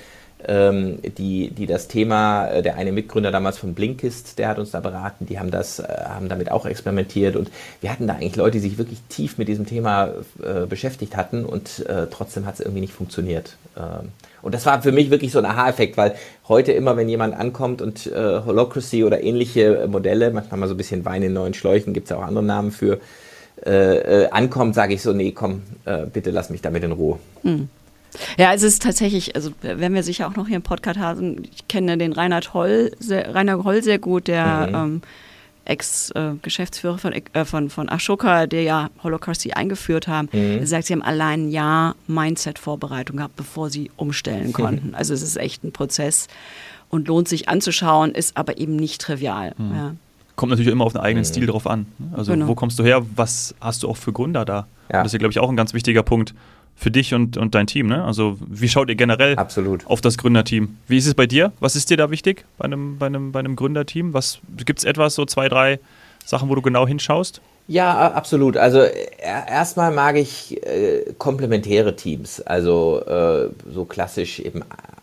ähm, 0.47 0.99
die, 1.17 1.49
die 1.49 1.65
das 1.65 1.87
Thema, 1.87 2.47
äh, 2.47 2.61
der 2.61 2.75
eine 2.75 2.91
Mitgründer 2.91 3.31
damals 3.31 3.57
von 3.57 3.73
Blinkist, 3.73 4.37
der 4.37 4.49
hat 4.49 4.59
uns 4.59 4.71
da 4.71 4.79
beraten, 4.79 5.25
die 5.25 5.39
haben 5.39 5.51
das, 5.51 5.79
äh, 5.79 5.83
haben 5.83 6.29
damit 6.29 6.51
auch 6.51 6.65
experimentiert 6.65 7.35
und 7.35 7.49
wir 7.81 7.91
hatten 7.91 8.07
da 8.07 8.13
eigentlich 8.13 8.35
Leute, 8.35 8.59
die 8.59 8.69
sich 8.69 8.77
wirklich 8.77 8.99
tief 9.09 9.37
mit 9.37 9.47
diesem 9.47 9.65
Thema 9.65 10.09
äh, 10.43 10.65
beschäftigt 10.67 11.15
hatten 11.15 11.45
und 11.45 11.85
äh, 11.87 12.07
trotzdem 12.11 12.45
hat 12.45 12.55
es 12.55 12.59
irgendwie 12.59 12.81
nicht 12.81 12.93
funktioniert. 12.93 13.55
Ähm, 13.77 14.09
und 14.41 14.53
das 14.53 14.65
war 14.65 14.81
für 14.81 14.91
mich 14.91 15.09
wirklich 15.09 15.31
so 15.31 15.39
ein 15.39 15.45
Aha-Effekt, 15.45 15.97
weil 15.97 16.15
heute 16.47 16.71
immer, 16.71 16.97
wenn 16.97 17.09
jemand 17.09 17.35
ankommt 17.35 17.81
und 17.81 18.05
äh, 18.07 18.41
Holocracy 18.45 19.03
oder 19.03 19.23
ähnliche 19.23 19.87
Modelle, 19.89 20.31
manchmal 20.31 20.59
mal 20.59 20.67
so 20.67 20.75
ein 20.75 20.77
bisschen 20.77 21.05
Wein 21.05 21.23
in 21.23 21.33
neuen 21.33 21.53
Schläuchen, 21.53 21.93
gibt 21.93 22.05
es 22.05 22.11
ja 22.11 22.17
auch 22.17 22.23
andere 22.23 22.43
Namen 22.43 22.71
für, 22.71 22.99
äh, 23.63 24.27
ankommt, 24.27 24.75
sage 24.75 24.93
ich 24.93 25.01
so, 25.01 25.13
nee, 25.13 25.31
komm, 25.31 25.63
bitte 26.11 26.29
lass 26.29 26.49
mich 26.49 26.61
damit 26.61 26.83
in 26.83 26.91
Ruhe. 26.91 27.19
Mhm. 27.41 27.69
Ja, 28.37 28.53
es 28.53 28.63
ist 28.63 28.81
tatsächlich, 28.81 29.35
also 29.35 29.51
wenn 29.61 29.93
wir 29.93 30.03
sicher 30.03 30.27
auch 30.27 30.35
noch 30.35 30.47
hier 30.47 30.57
im 30.57 30.61
Podcast 30.61 30.99
haben, 30.99 31.43
ich 31.43 31.67
kenne 31.67 31.97
den 31.97 32.13
Reinhard 32.13 32.53
Holl, 32.53 32.91
sehr, 32.99 33.33
Rainer 33.33 33.63
Holl 33.63 33.83
sehr 33.83 33.99
gut, 33.99 34.27
der 34.27 34.67
mhm. 34.67 34.75
ähm, 34.75 35.01
Ex-Geschäftsführer 35.65 36.97
von, 36.97 37.13
äh, 37.13 37.45
von, 37.45 37.69
von 37.69 37.89
Ashoka, 37.89 38.45
der 38.45 38.61
ja 38.61 38.89
Holocracy 39.03 39.53
eingeführt 39.53 40.07
haben, 40.07 40.29
mhm. 40.31 40.59
er 40.59 40.67
sagt, 40.67 40.85
sie 40.85 40.93
haben 40.93 41.01
allein 41.01 41.47
ein 41.47 41.49
Jahr 41.49 41.95
Mindset-Vorbereitung 42.07 43.17
gehabt, 43.17 43.35
bevor 43.35 43.69
sie 43.69 43.91
umstellen 43.97 44.53
konnten. 44.53 44.93
Also 44.95 45.13
es 45.13 45.21
ist 45.21 45.37
echt 45.37 45.63
ein 45.63 45.71
Prozess 45.71 46.27
und 46.89 47.07
lohnt 47.07 47.27
sich 47.27 47.49
anzuschauen, 47.49 48.11
ist 48.11 48.37
aber 48.37 48.57
eben 48.57 48.75
nicht 48.75 49.01
trivial. 49.01 49.53
Mhm. 49.57 49.75
Ja. 49.75 49.95
Kommt 50.35 50.51
natürlich 50.51 50.71
immer 50.71 50.85
auf 50.85 50.93
den 50.93 51.01
eigenen 51.01 51.23
mhm. 51.23 51.29
Stil 51.29 51.47
drauf 51.47 51.65
an. 51.65 51.87
Also 52.13 52.33
genau. 52.33 52.47
wo 52.47 52.55
kommst 52.55 52.77
du 52.77 52.83
her, 52.83 53.05
was 53.15 53.55
hast 53.61 53.83
du 53.83 53.89
auch 53.89 53.97
für 53.97 54.11
Gründer 54.11 54.45
da? 54.45 54.67
Ja. 54.91 55.01
Das 55.01 55.07
ist 55.07 55.13
ja, 55.13 55.19
glaube 55.19 55.31
ich, 55.31 55.39
auch 55.39 55.49
ein 55.49 55.55
ganz 55.55 55.73
wichtiger 55.73 56.03
Punkt 56.03 56.35
für 56.75 56.91
dich 56.91 57.13
und, 57.13 57.37
und 57.37 57.55
dein 57.55 57.67
Team. 57.67 57.87
Ne? 57.87 58.03
Also 58.03 58.37
wie 58.45 58.67
schaut 58.67 58.89
ihr 58.89 58.95
generell 58.95 59.35
Absolut. 59.35 59.87
auf 59.87 60.01
das 60.01 60.17
Gründerteam? 60.17 60.77
Wie 60.87 60.97
ist 60.97 61.07
es 61.07 61.13
bei 61.13 61.25
dir? 61.25 61.53
Was 61.59 61.75
ist 61.75 61.89
dir 61.89 61.97
da 61.97 62.11
wichtig 62.11 62.45
bei 62.57 62.65
einem, 62.65 62.97
bei 62.97 63.05
einem, 63.05 63.31
bei 63.31 63.39
einem 63.39 63.55
Gründerteam? 63.55 64.13
Gibt 64.57 64.79
es 64.79 64.85
etwas, 64.85 65.15
so 65.15 65.25
zwei, 65.25 65.47
drei 65.47 65.79
Sachen, 66.25 66.49
wo 66.49 66.55
du 66.55 66.61
genau 66.61 66.87
hinschaust? 66.87 67.41
Ja, 67.67 68.11
absolut. 68.11 68.57
Also 68.57 68.81
erstmal 69.19 69.91
mag 69.91 70.17
ich 70.17 70.61
äh, 70.65 71.13
komplementäre 71.17 71.95
Teams. 71.95 72.41
Also 72.41 73.01
äh, 73.05 73.49
so 73.73 73.85
klassisch 73.85 74.39
eben 74.39 74.61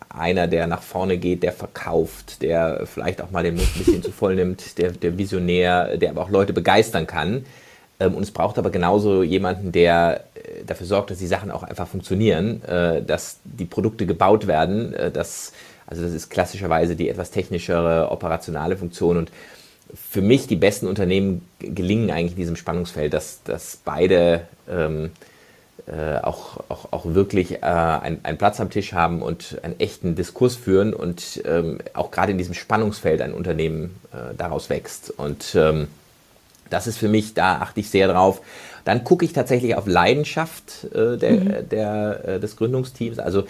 einer, 0.09 0.47
der 0.47 0.67
nach 0.67 0.81
vorne 0.81 1.17
geht, 1.17 1.43
der 1.43 1.51
verkauft, 1.51 2.41
der 2.41 2.85
vielleicht 2.85 3.21
auch 3.21 3.31
mal 3.31 3.43
den 3.43 3.55
Mund 3.55 3.67
ein 3.75 3.79
bisschen 3.79 4.03
zu 4.03 4.11
voll 4.11 4.35
nimmt, 4.35 4.77
der, 4.77 4.91
der 4.91 5.17
Visionär, 5.17 5.97
der 5.97 6.11
aber 6.11 6.21
auch 6.21 6.29
Leute 6.29 6.53
begeistern 6.53 7.07
kann. 7.07 7.45
Ähm, 8.03 8.15
und 8.15 8.23
es 8.23 8.31
braucht 8.31 8.57
aber 8.57 8.69
genauso 8.69 9.23
jemanden, 9.23 9.71
der 9.71 10.23
äh, 10.35 10.63
dafür 10.65 10.87
sorgt, 10.87 11.11
dass 11.11 11.19
die 11.19 11.27
Sachen 11.27 11.51
auch 11.51 11.63
einfach 11.63 11.87
funktionieren, 11.87 12.63
äh, 12.63 13.01
dass 13.01 13.39
die 13.43 13.65
Produkte 13.65 14.05
gebaut 14.05 14.47
werden. 14.47 14.93
Äh, 14.93 15.11
dass, 15.11 15.53
also 15.87 16.03
das 16.03 16.13
ist 16.13 16.29
klassischerweise 16.29 16.95
die 16.95 17.09
etwas 17.09 17.31
technischere, 17.31 18.11
operationale 18.11 18.77
Funktion. 18.77 19.17
Und 19.17 19.31
für 19.93 20.21
mich 20.21 20.47
die 20.47 20.55
besten 20.55 20.87
Unternehmen 20.87 21.47
gelingen 21.59 22.09
eigentlich 22.09 22.31
in 22.31 22.37
diesem 22.37 22.55
Spannungsfeld, 22.55 23.13
dass, 23.13 23.43
dass 23.43 23.77
beide 23.83 24.41
ähm, 24.69 25.11
äh, 25.85 26.17
auch, 26.19 26.63
auch, 26.69 26.91
auch 26.91 27.05
wirklich 27.05 27.55
äh, 27.55 27.65
einen, 27.65 28.23
einen, 28.23 28.37
Platz 28.37 28.59
am 28.59 28.69
Tisch 28.69 28.93
haben 28.93 29.21
und 29.21 29.59
einen 29.63 29.79
echten 29.79 30.15
Diskurs 30.15 30.55
führen 30.55 30.93
und 30.93 31.41
ähm, 31.45 31.79
auch 31.93 32.09
gerade 32.09 32.31
in 32.31 32.37
diesem 32.37 32.53
Spannungsfeld 32.53 33.21
ein 33.21 33.33
Unternehmen 33.33 33.99
äh, 34.13 34.33
daraus 34.37 34.69
wächst. 34.69 35.11
Und 35.11 35.55
ähm, 35.55 35.87
das 36.73 36.87
ist 36.87 36.97
für 36.97 37.07
mich, 37.07 37.33
da 37.35 37.59
achte 37.59 37.79
ich 37.79 37.89
sehr 37.89 38.07
drauf. 38.07 38.41
Dann 38.83 39.03
gucke 39.03 39.23
ich 39.23 39.31
tatsächlich 39.31 39.75
auf 39.75 39.87
Leidenschaft 39.87 40.87
äh, 40.93 41.17
der, 41.17 41.31
mhm. 41.31 41.69
der, 41.69 42.25
äh, 42.25 42.39
des 42.39 42.57
Gründungsteams. 42.57 43.19
Also 43.19 43.43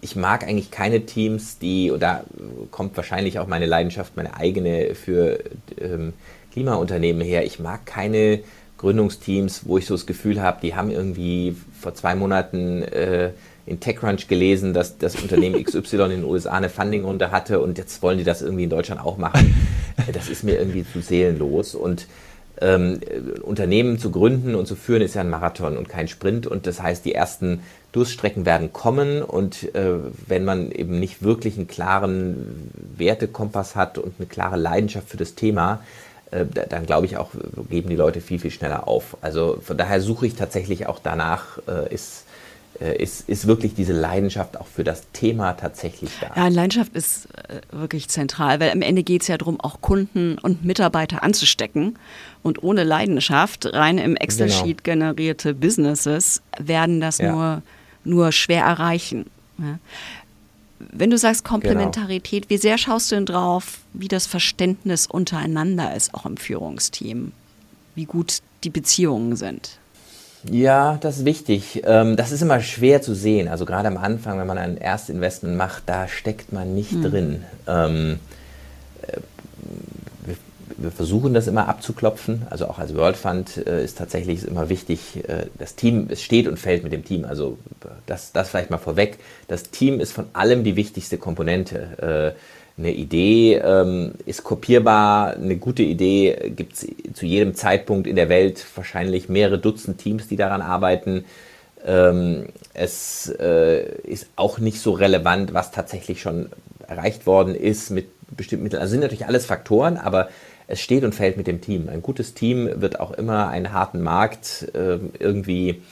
ich 0.00 0.16
mag 0.16 0.44
eigentlich 0.44 0.70
keine 0.70 1.06
Teams, 1.06 1.58
die, 1.58 1.90
und 1.90 2.02
da 2.02 2.24
kommt 2.70 2.96
wahrscheinlich 2.96 3.38
auch 3.38 3.46
meine 3.46 3.66
Leidenschaft, 3.66 4.16
meine 4.16 4.36
eigene 4.36 4.94
für 4.94 5.38
ähm, 5.80 6.14
Klimaunternehmen 6.52 7.22
her. 7.22 7.44
Ich 7.44 7.60
mag 7.60 7.86
keine 7.86 8.40
Gründungsteams, 8.78 9.66
wo 9.66 9.78
ich 9.78 9.86
so 9.86 9.94
das 9.94 10.06
Gefühl 10.06 10.42
habe, 10.42 10.58
die 10.62 10.74
haben 10.74 10.90
irgendwie 10.90 11.54
vor 11.80 11.94
zwei 11.94 12.14
Monaten 12.14 12.82
äh, 12.82 13.30
in 13.66 13.78
TechCrunch 13.78 14.26
gelesen, 14.26 14.74
dass 14.74 14.98
das 14.98 15.16
Unternehmen 15.16 15.62
XY 15.64 15.96
in 15.96 16.10
den 16.10 16.24
USA 16.24 16.52
eine 16.52 16.68
Fundingrunde 16.68 17.30
hatte 17.30 17.60
und 17.60 17.78
jetzt 17.78 18.02
wollen 18.02 18.18
die 18.18 18.24
das 18.24 18.42
irgendwie 18.42 18.64
in 18.64 18.70
Deutschland 18.70 19.00
auch 19.00 19.18
machen. 19.18 19.54
Das 20.12 20.28
ist 20.28 20.42
mir 20.42 20.58
irgendwie 20.58 20.84
zu 20.90 21.00
seelenlos 21.00 21.74
und 21.74 22.06
ähm, 22.62 23.00
Unternehmen 23.42 23.98
zu 23.98 24.10
gründen 24.10 24.54
und 24.54 24.66
zu 24.66 24.76
führen 24.76 25.02
ist 25.02 25.14
ja 25.14 25.20
ein 25.20 25.30
Marathon 25.30 25.76
und 25.76 25.88
kein 25.88 26.08
Sprint. 26.08 26.46
Und 26.46 26.66
das 26.66 26.80
heißt, 26.80 27.04
die 27.04 27.14
ersten 27.14 27.60
Durststrecken 27.92 28.46
werden 28.46 28.72
kommen. 28.72 29.22
Und 29.22 29.74
äh, 29.74 29.94
wenn 30.26 30.44
man 30.44 30.70
eben 30.70 30.98
nicht 30.98 31.22
wirklich 31.22 31.56
einen 31.56 31.68
klaren 31.68 32.70
Wertekompass 32.96 33.76
hat 33.76 33.98
und 33.98 34.14
eine 34.18 34.26
klare 34.26 34.56
Leidenschaft 34.56 35.08
für 35.08 35.16
das 35.16 35.34
Thema, 35.34 35.82
äh, 36.30 36.46
dann 36.46 36.86
glaube 36.86 37.06
ich 37.06 37.16
auch, 37.16 37.30
geben 37.68 37.90
die 37.90 37.96
Leute 37.96 38.20
viel, 38.20 38.38
viel 38.38 38.50
schneller 38.50 38.88
auf. 38.88 39.16
Also 39.20 39.58
von 39.62 39.76
daher 39.76 40.00
suche 40.00 40.26
ich 40.26 40.34
tatsächlich 40.34 40.86
auch 40.86 40.98
danach, 41.02 41.58
äh, 41.68 41.92
ist 41.92 42.24
ist, 42.80 43.28
ist 43.28 43.46
wirklich 43.46 43.74
diese 43.74 43.92
Leidenschaft 43.92 44.56
auch 44.56 44.66
für 44.66 44.84
das 44.84 45.04
Thema 45.12 45.52
tatsächlich 45.52 46.10
da. 46.20 46.32
Ja, 46.34 46.48
Leidenschaft 46.48 46.94
ist 46.94 47.26
äh, 47.48 47.60
wirklich 47.70 48.08
zentral, 48.08 48.60
weil 48.60 48.70
am 48.70 48.82
Ende 48.82 49.02
geht 49.02 49.22
es 49.22 49.28
ja 49.28 49.38
darum, 49.38 49.60
auch 49.60 49.80
Kunden 49.80 50.38
und 50.38 50.64
Mitarbeiter 50.64 51.22
anzustecken. 51.22 51.98
Und 52.42 52.62
ohne 52.62 52.82
Leidenschaft, 52.82 53.66
rein 53.66 53.98
im 53.98 54.16
Excel-Sheet 54.16 54.82
genau. 54.82 55.12
generierte 55.12 55.54
Businesses, 55.54 56.42
werden 56.58 57.00
das 57.00 57.18
ja. 57.18 57.32
nur, 57.32 57.62
nur 58.04 58.32
schwer 58.32 58.64
erreichen. 58.64 59.26
Ja. 59.58 59.78
Wenn 60.78 61.10
du 61.10 61.18
sagst 61.18 61.44
Komplementarität, 61.44 62.48
genau. 62.48 62.50
wie 62.50 62.60
sehr 62.60 62.78
schaust 62.78 63.12
du 63.12 63.14
denn 63.14 63.26
drauf, 63.26 63.78
wie 63.92 64.08
das 64.08 64.26
Verständnis 64.26 65.06
untereinander 65.06 65.94
ist, 65.94 66.14
auch 66.14 66.26
im 66.26 66.36
Führungsteam? 66.36 67.32
Wie 67.94 68.06
gut 68.06 68.38
die 68.64 68.70
Beziehungen 68.70 69.36
sind? 69.36 69.78
Ja, 70.50 70.98
das 71.00 71.18
ist 71.18 71.24
wichtig. 71.24 71.82
Ähm, 71.84 72.16
das 72.16 72.32
ist 72.32 72.42
immer 72.42 72.60
schwer 72.60 73.00
zu 73.00 73.14
sehen. 73.14 73.48
Also 73.48 73.64
gerade 73.64 73.88
am 73.88 73.96
Anfang, 73.96 74.38
wenn 74.38 74.46
man 74.46 74.58
ein 74.58 74.76
Erstinvestment 74.76 75.56
macht, 75.56 75.84
da 75.86 76.08
steckt 76.08 76.52
man 76.52 76.74
nicht 76.74 76.92
mhm. 76.92 77.02
drin. 77.02 77.44
Ähm, 77.66 78.18
äh, 79.06 79.18
wir, 80.76 80.90
versuchen 80.90 81.32
das 81.32 81.46
immer 81.46 81.68
abzuklopfen. 81.68 82.42
Also 82.50 82.66
auch 82.66 82.80
als 82.80 82.94
World 82.96 83.16
Fund 83.16 83.64
äh, 83.68 83.84
ist 83.84 83.98
tatsächlich 83.98 84.44
immer 84.44 84.68
wichtig, 84.68 85.22
äh, 85.28 85.46
das 85.58 85.76
Team, 85.76 86.08
es 86.10 86.22
steht 86.22 86.48
und 86.48 86.58
fällt 86.58 86.82
mit 86.82 86.92
dem 86.92 87.04
Team. 87.04 87.24
Also 87.24 87.58
das, 88.06 88.32
das 88.32 88.48
vielleicht 88.48 88.70
mal 88.70 88.78
vorweg. 88.78 89.18
Das 89.46 89.70
Team 89.70 90.00
ist 90.00 90.12
von 90.12 90.26
allem 90.32 90.64
die 90.64 90.74
wichtigste 90.74 91.18
Komponente. 91.18 92.34
Eine 92.78 92.92
Idee 92.92 93.56
ähm, 93.56 94.12
ist 94.24 94.44
kopierbar, 94.44 95.34
eine 95.34 95.56
gute 95.56 95.82
Idee 95.82 96.52
gibt 96.56 96.72
es 96.74 96.86
zu 97.12 97.26
jedem 97.26 97.54
Zeitpunkt 97.54 98.06
in 98.06 98.16
der 98.16 98.28
Welt 98.28 98.64
wahrscheinlich 98.74 99.28
mehrere 99.28 99.58
Dutzend 99.58 99.98
Teams, 99.98 100.28
die 100.28 100.36
daran 100.36 100.62
arbeiten. 100.62 101.24
Ähm, 101.84 102.46
es 102.72 103.28
äh, 103.38 103.84
ist 104.02 104.28
auch 104.36 104.58
nicht 104.58 104.80
so 104.80 104.92
relevant, 104.92 105.52
was 105.52 105.70
tatsächlich 105.70 106.22
schon 106.22 106.48
erreicht 106.88 107.26
worden 107.26 107.54
ist 107.54 107.90
mit 107.90 108.06
bestimmten 108.34 108.64
Mitteln. 108.64 108.80
Also 108.80 108.92
sind 108.92 109.00
natürlich 109.00 109.26
alles 109.26 109.44
Faktoren, 109.44 109.98
aber 109.98 110.28
es 110.66 110.80
steht 110.80 111.04
und 111.04 111.14
fällt 111.14 111.36
mit 111.36 111.46
dem 111.46 111.60
Team. 111.60 111.88
Ein 111.90 112.02
gutes 112.02 112.32
Team 112.32 112.70
wird 112.80 113.00
auch 113.00 113.12
immer 113.12 113.48
einen 113.48 113.72
harten 113.72 114.00
Markt 114.00 114.68
äh, 114.74 114.98
irgendwie 115.18 115.82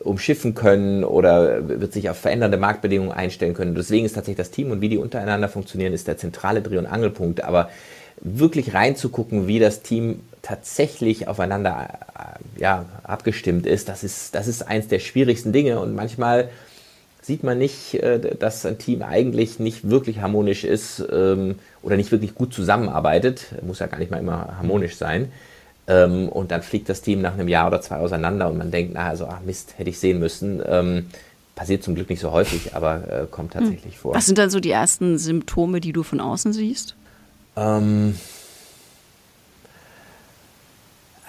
umschiffen 0.00 0.54
können 0.54 1.04
oder 1.04 1.68
wird 1.68 1.92
sich 1.92 2.10
auf 2.10 2.18
verändernde 2.18 2.58
Marktbedingungen 2.58 3.12
einstellen 3.12 3.54
können. 3.54 3.74
Deswegen 3.74 4.04
ist 4.04 4.14
tatsächlich 4.14 4.38
das 4.38 4.50
Team 4.50 4.70
und 4.70 4.80
wie 4.80 4.88
die 4.88 4.98
untereinander 4.98 5.48
funktionieren, 5.48 5.92
ist 5.92 6.06
der 6.06 6.18
zentrale 6.18 6.62
Dreh- 6.62 6.78
und 6.78 6.86
Angelpunkt. 6.86 7.42
Aber 7.42 7.70
wirklich 8.20 8.74
reinzugucken, 8.74 9.46
wie 9.46 9.58
das 9.58 9.82
Team 9.82 10.20
tatsächlich 10.42 11.28
aufeinander 11.28 11.88
äh, 12.14 12.60
ja, 12.60 12.86
abgestimmt 13.02 13.66
ist, 13.66 13.88
das 13.88 14.04
ist, 14.04 14.34
das 14.34 14.46
ist 14.46 14.62
eins 14.62 14.88
der 14.88 15.00
schwierigsten 15.00 15.52
Dinge. 15.52 15.80
Und 15.80 15.94
manchmal 15.94 16.48
sieht 17.20 17.42
man 17.42 17.58
nicht, 17.58 17.94
äh, 17.94 18.36
dass 18.36 18.64
ein 18.64 18.78
Team 18.78 19.02
eigentlich 19.02 19.58
nicht 19.58 19.90
wirklich 19.90 20.20
harmonisch 20.20 20.64
ist 20.64 21.04
ähm, 21.10 21.56
oder 21.82 21.96
nicht 21.96 22.12
wirklich 22.12 22.34
gut 22.34 22.54
zusammenarbeitet. 22.54 23.46
Muss 23.62 23.80
ja 23.80 23.86
gar 23.86 23.98
nicht 23.98 24.10
mal 24.10 24.20
immer 24.20 24.56
harmonisch 24.58 24.96
sein. 24.96 25.32
Ähm, 25.88 26.28
und 26.28 26.50
dann 26.50 26.62
fliegt 26.62 26.88
das 26.88 27.02
Team 27.02 27.20
nach 27.20 27.34
einem 27.34 27.48
Jahr 27.48 27.68
oder 27.68 27.80
zwei 27.80 27.96
auseinander 27.96 28.48
und 28.48 28.58
man 28.58 28.70
denkt, 28.70 28.92
na, 28.94 29.08
also, 29.08 29.26
ach 29.26 29.40
Mist, 29.40 29.74
hätte 29.76 29.90
ich 29.90 29.98
sehen 29.98 30.18
müssen. 30.18 30.62
Ähm, 30.66 31.06
passiert 31.54 31.82
zum 31.82 31.94
Glück 31.94 32.10
nicht 32.10 32.20
so 32.20 32.32
häufig, 32.32 32.74
aber 32.74 32.96
äh, 33.08 33.26
kommt 33.30 33.54
hm. 33.54 33.60
tatsächlich 33.60 33.94
hm. 33.94 34.00
vor. 34.00 34.14
Was 34.14 34.26
sind 34.26 34.38
dann 34.38 34.50
so 34.50 34.60
die 34.60 34.70
ersten 34.70 35.18
Symptome, 35.18 35.80
die 35.80 35.92
du 35.92 36.02
von 36.02 36.20
außen 36.20 36.52
siehst? 36.52 36.94
Ähm, 37.56 38.14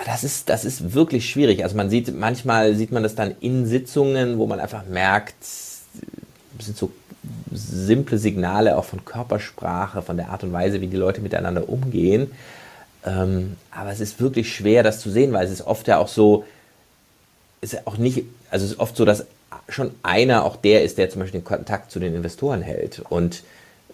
das 0.05 0.23
ist, 0.23 0.49
das 0.49 0.65
ist 0.65 0.93
wirklich 0.93 1.29
schwierig. 1.29 1.63
Also 1.63 1.75
man 1.75 1.89
sieht, 1.89 2.15
manchmal 2.17 2.75
sieht 2.75 2.91
man 2.91 3.03
das 3.03 3.15
dann 3.15 3.35
in 3.39 3.65
Sitzungen, 3.65 4.37
wo 4.37 4.45
man 4.47 4.59
einfach 4.59 4.85
merkt, 4.85 5.41
es 5.41 5.85
sind 6.59 6.77
so 6.77 6.91
simple 7.51 8.17
Signale 8.17 8.77
auch 8.77 8.85
von 8.85 9.05
Körpersprache, 9.05 10.01
von 10.01 10.17
der 10.17 10.29
Art 10.29 10.43
und 10.43 10.53
Weise, 10.53 10.81
wie 10.81 10.87
die 10.87 10.97
Leute 10.97 11.21
miteinander 11.21 11.67
umgehen. 11.67 12.31
Ähm, 13.05 13.55
aber 13.71 13.91
es 13.91 13.99
ist 13.99 14.19
wirklich 14.19 14.53
schwer, 14.53 14.83
das 14.83 14.99
zu 14.99 15.09
sehen, 15.09 15.33
weil 15.33 15.45
es 15.45 15.51
ist 15.51 15.61
oft 15.61 15.87
ja 15.87 15.97
auch 15.97 16.07
so, 16.07 16.45
ist 17.61 17.87
auch 17.87 17.97
nicht, 17.97 18.23
also 18.49 18.65
es 18.65 18.71
ist 18.71 18.79
oft 18.79 18.95
so, 18.95 19.05
dass 19.05 19.25
schon 19.69 19.91
einer 20.03 20.45
auch 20.45 20.55
der 20.55 20.83
ist, 20.83 20.97
der 20.97 21.09
zum 21.09 21.21
Beispiel 21.21 21.41
den 21.41 21.45
Kontakt 21.45 21.91
zu 21.91 21.99
den 21.99 22.15
Investoren 22.15 22.61
hält. 22.61 23.01
Und 23.09 23.43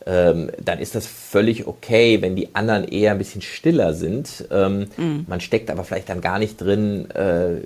ähm, 0.06 0.52
dann 0.60 0.80
ist 0.80 0.96
das 0.96 1.08
völlig 1.08 1.66
okay, 1.66 2.22
wenn 2.22 2.36
die 2.36 2.56
anderen 2.56 2.84
eher 2.86 3.12
ein 3.12 3.18
bisschen 3.18 3.42
stiller 3.42 3.94
sind. 3.94 4.46
Ähm, 4.52 4.88
mhm. 4.98 5.26
Man 5.28 5.40
steckt 5.40 5.70
aber 5.70 5.84
vielleicht 5.84 6.10
dann 6.10 6.22
gar 6.22 6.40
nicht 6.40 6.60
drin, 6.60 7.10
äh, 7.12 7.62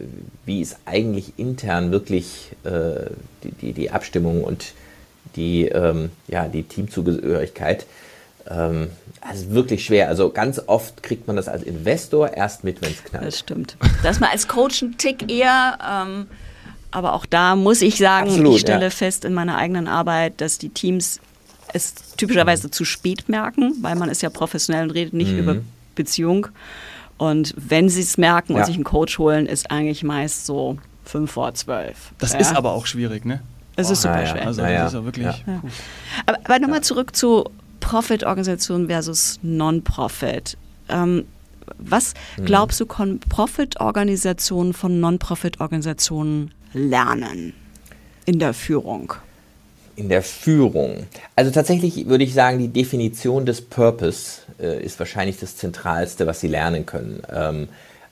wie 0.46 0.62
ist 0.62 0.78
eigentlich 0.86 1.34
intern 1.38 1.92
wirklich 1.92 2.52
äh, 2.64 3.10
die, 3.44 3.52
die, 3.52 3.74
die, 3.74 3.92
Abstimmung 3.92 4.44
und 4.44 4.74
die, 5.36 5.66
ähm, 5.66 6.12
ja, 6.28 6.48
die 6.48 6.64
Teamzugehörigkeit. 6.64 7.86
Ähm, 8.50 8.90
das 9.22 9.42
ist 9.42 9.52
wirklich 9.52 9.84
schwer. 9.84 10.08
Also 10.08 10.30
ganz 10.30 10.62
oft 10.68 11.04
kriegt 11.04 11.28
man 11.28 11.36
das 11.36 11.48
als 11.48 11.64
Investor 11.64 12.34
erst 12.34 12.64
mit, 12.64 12.82
wenn 12.82 12.92
es 12.92 13.04
knallt. 13.04 13.26
Das 13.26 13.40
stimmt. 13.40 13.78
Das 14.04 14.18
ist 14.18 14.20
mal 14.20 14.30
als 14.30 14.48
Coach 14.48 14.82
ein 14.82 14.98
Tick 14.98 15.30
eher. 15.32 15.78
Ähm, 15.86 16.28
aber 16.92 17.14
auch 17.14 17.26
da 17.26 17.56
muss 17.56 17.82
ich 17.82 17.98
sagen, 17.98 18.30
Absolut, 18.30 18.56
ich 18.56 18.62
stelle 18.62 18.86
ja. 18.86 18.90
fest 18.90 19.26
in 19.26 19.34
meiner 19.34 19.58
eigenen 19.58 19.88
Arbeit, 19.88 20.40
dass 20.40 20.58
die 20.58 20.70
Teams 20.70 21.20
es 21.74 21.94
typischerweise 22.16 22.72
zu 22.72 22.86
spät 22.86 23.28
merken, 23.28 23.74
weil 23.82 23.96
man 23.96 24.10
ist 24.10 24.22
ja 24.22 24.30
professionell 24.30 24.84
und 24.84 24.92
redet 24.92 25.14
nicht 25.14 25.34
mhm. 25.34 25.40
über 25.40 25.56
Beziehung. 25.96 26.48
Und 27.18 27.54
wenn 27.58 27.90
sie 27.90 28.02
es 28.02 28.18
merken 28.18 28.54
ja. 28.54 28.60
und 28.60 28.66
sich 28.66 28.76
einen 28.76 28.84
Coach 28.84 29.18
holen, 29.20 29.48
ist 29.48 29.70
eigentlich 29.70 30.04
meist 30.04 30.46
so 30.46 30.78
fünf 31.04 31.32
vor 31.32 31.54
zwölf. 31.56 32.14
Das 32.20 32.34
ja. 32.34 32.40
ist 32.40 32.56
aber 32.56 32.72
auch 32.72 32.86
schwierig, 32.86 33.26
ne? 33.26 33.42
Es 33.76 33.90
ist 33.92 34.02
super 34.02 34.26
schwer. 34.26 34.48
Also 34.48 34.62
das 34.62 34.88
ist 34.88 34.94
ja 34.94 35.06
wirklich. 35.06 35.46
Aber, 36.26 36.40
aber 36.44 36.60
nochmal 36.60 36.82
zurück 36.82 37.16
zu 37.16 37.50
Profit-Organisation 37.88 38.88
versus 38.88 39.40
Non-Profit. 39.44 40.58
Ähm, 40.90 41.26
was 41.78 42.14
mhm. 42.38 42.46
glaubst 42.46 42.82
du, 42.82 42.86
können 42.86 43.22
Profit-Organisationen 43.22 44.74
von 44.74 45.00
Non-Profit-Organisationen 45.00 46.52
lernen 46.74 47.54
in 48.26 48.40
der 48.40 48.54
Führung? 48.54 49.14
In 49.96 50.10
der 50.10 50.22
Führung. 50.22 51.06
Also 51.38 51.50
tatsächlich 51.50 52.08
würde 52.08 52.26
ich 52.26 52.34
sagen, 52.34 52.60
die 52.60 52.68
Definition 52.68 53.46
des 53.46 53.62
Purpose 53.62 54.42
äh, 54.60 54.84
ist 54.84 55.00
wahrscheinlich 55.00 55.38
das 55.38 55.56
Zentralste, 55.56 56.28
was 56.28 56.42
sie 56.42 56.50
lernen 56.50 56.86
können. 56.86 57.22
Ähm, 57.34 57.70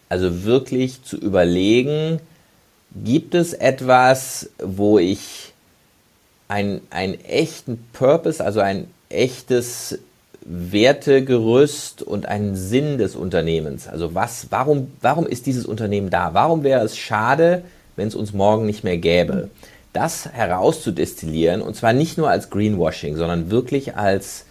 also 0.07 0.45
wirklich 0.45 1.03
zu 1.03 1.17
überlegen, 1.17 2.21
gibt 3.03 3.35
es 3.35 3.51
etwas, 3.51 4.49
wo 4.63 4.99
ich 4.99 5.53
einen, 6.47 6.79
einen 6.91 7.19
echten 7.25 7.85
Purpose, 7.91 8.43
also 8.43 8.61
ein 8.61 8.88
echtes 9.09 9.99
Wertegerüst 10.45 12.03
und 12.03 12.27
einen 12.27 12.55
Sinn 12.55 12.97
des 12.97 13.15
Unternehmens. 13.15 13.87
Also 13.87 14.13
was, 14.13 14.47
warum, 14.51 14.91
warum 15.01 15.25
ist 15.25 15.47
dieses 15.47 15.65
Unternehmen 15.65 16.09
da? 16.09 16.33
Warum 16.33 16.63
wäre 16.63 16.83
es 16.83 16.97
schade, 16.97 17.63
wenn 17.95 18.07
es 18.07 18.15
uns 18.15 18.33
morgen 18.33 18.65
nicht 18.65 18.83
mehr 18.83 18.97
gäbe? 18.97 19.49
Das 19.91 20.29
herauszudestillieren 20.31 21.61
und 21.61 21.75
zwar 21.75 21.93
nicht 21.93 22.17
nur 22.17 22.29
als 22.29 22.49
Greenwashing, 22.49 23.15
sondern 23.15 23.49
wirklich 23.49 23.95
als 23.95 24.45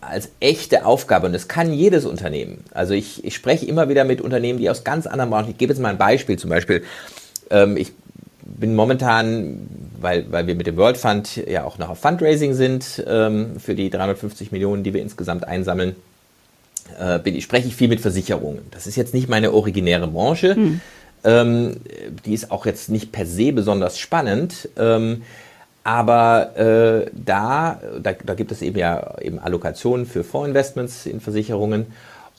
als 0.00 0.30
echte 0.40 0.86
Aufgabe 0.86 1.26
und 1.26 1.34
das 1.34 1.46
kann 1.46 1.72
jedes 1.72 2.06
Unternehmen. 2.06 2.64
Also 2.72 2.94
ich, 2.94 3.22
ich 3.24 3.34
spreche 3.34 3.66
immer 3.66 3.88
wieder 3.88 4.04
mit 4.04 4.22
Unternehmen, 4.22 4.58
die 4.58 4.70
aus 4.70 4.82
ganz 4.82 5.06
anderen 5.06 5.30
Branchen, 5.30 5.50
ich 5.50 5.58
gebe 5.58 5.72
jetzt 5.72 5.80
mal 5.80 5.90
ein 5.90 5.98
Beispiel 5.98 6.38
zum 6.38 6.48
Beispiel, 6.48 6.82
ähm, 7.50 7.76
ich 7.76 7.92
bin 8.42 8.74
momentan, 8.74 9.68
weil, 10.00 10.30
weil 10.30 10.46
wir 10.46 10.54
mit 10.54 10.66
dem 10.66 10.76
World 10.76 10.96
Fund 10.96 11.36
ja 11.36 11.64
auch 11.64 11.78
noch 11.78 11.90
auf 11.90 11.98
Fundraising 11.98 12.54
sind, 12.54 13.04
ähm, 13.06 13.58
für 13.60 13.74
die 13.74 13.90
350 13.90 14.52
Millionen, 14.52 14.82
die 14.82 14.94
wir 14.94 15.02
insgesamt 15.02 15.46
einsammeln, 15.46 15.96
äh, 16.98 17.18
bin, 17.18 17.40
spreche 17.40 17.68
ich 17.68 17.76
viel 17.76 17.88
mit 17.88 18.00
Versicherungen. 18.00 18.60
Das 18.70 18.86
ist 18.86 18.96
jetzt 18.96 19.14
nicht 19.14 19.28
meine 19.28 19.52
originäre 19.52 20.08
Branche. 20.08 20.54
Hm. 20.54 20.80
Ähm, 21.22 21.76
die 22.24 22.32
ist 22.32 22.50
auch 22.50 22.66
jetzt 22.66 22.88
nicht 22.88 23.12
per 23.12 23.26
se 23.26 23.52
besonders 23.52 23.98
spannend. 23.98 24.68
Ähm, 24.76 25.22
aber 25.84 26.56
äh, 26.56 27.10
da, 27.12 27.80
da, 28.02 28.12
da, 28.12 28.34
gibt 28.34 28.52
es 28.52 28.62
eben 28.62 28.78
ja 28.78 29.18
eben 29.20 29.38
Allokationen 29.38 30.06
für 30.06 30.24
Fondsinvestments 30.24 31.06
in 31.06 31.20
Versicherungen. 31.20 31.86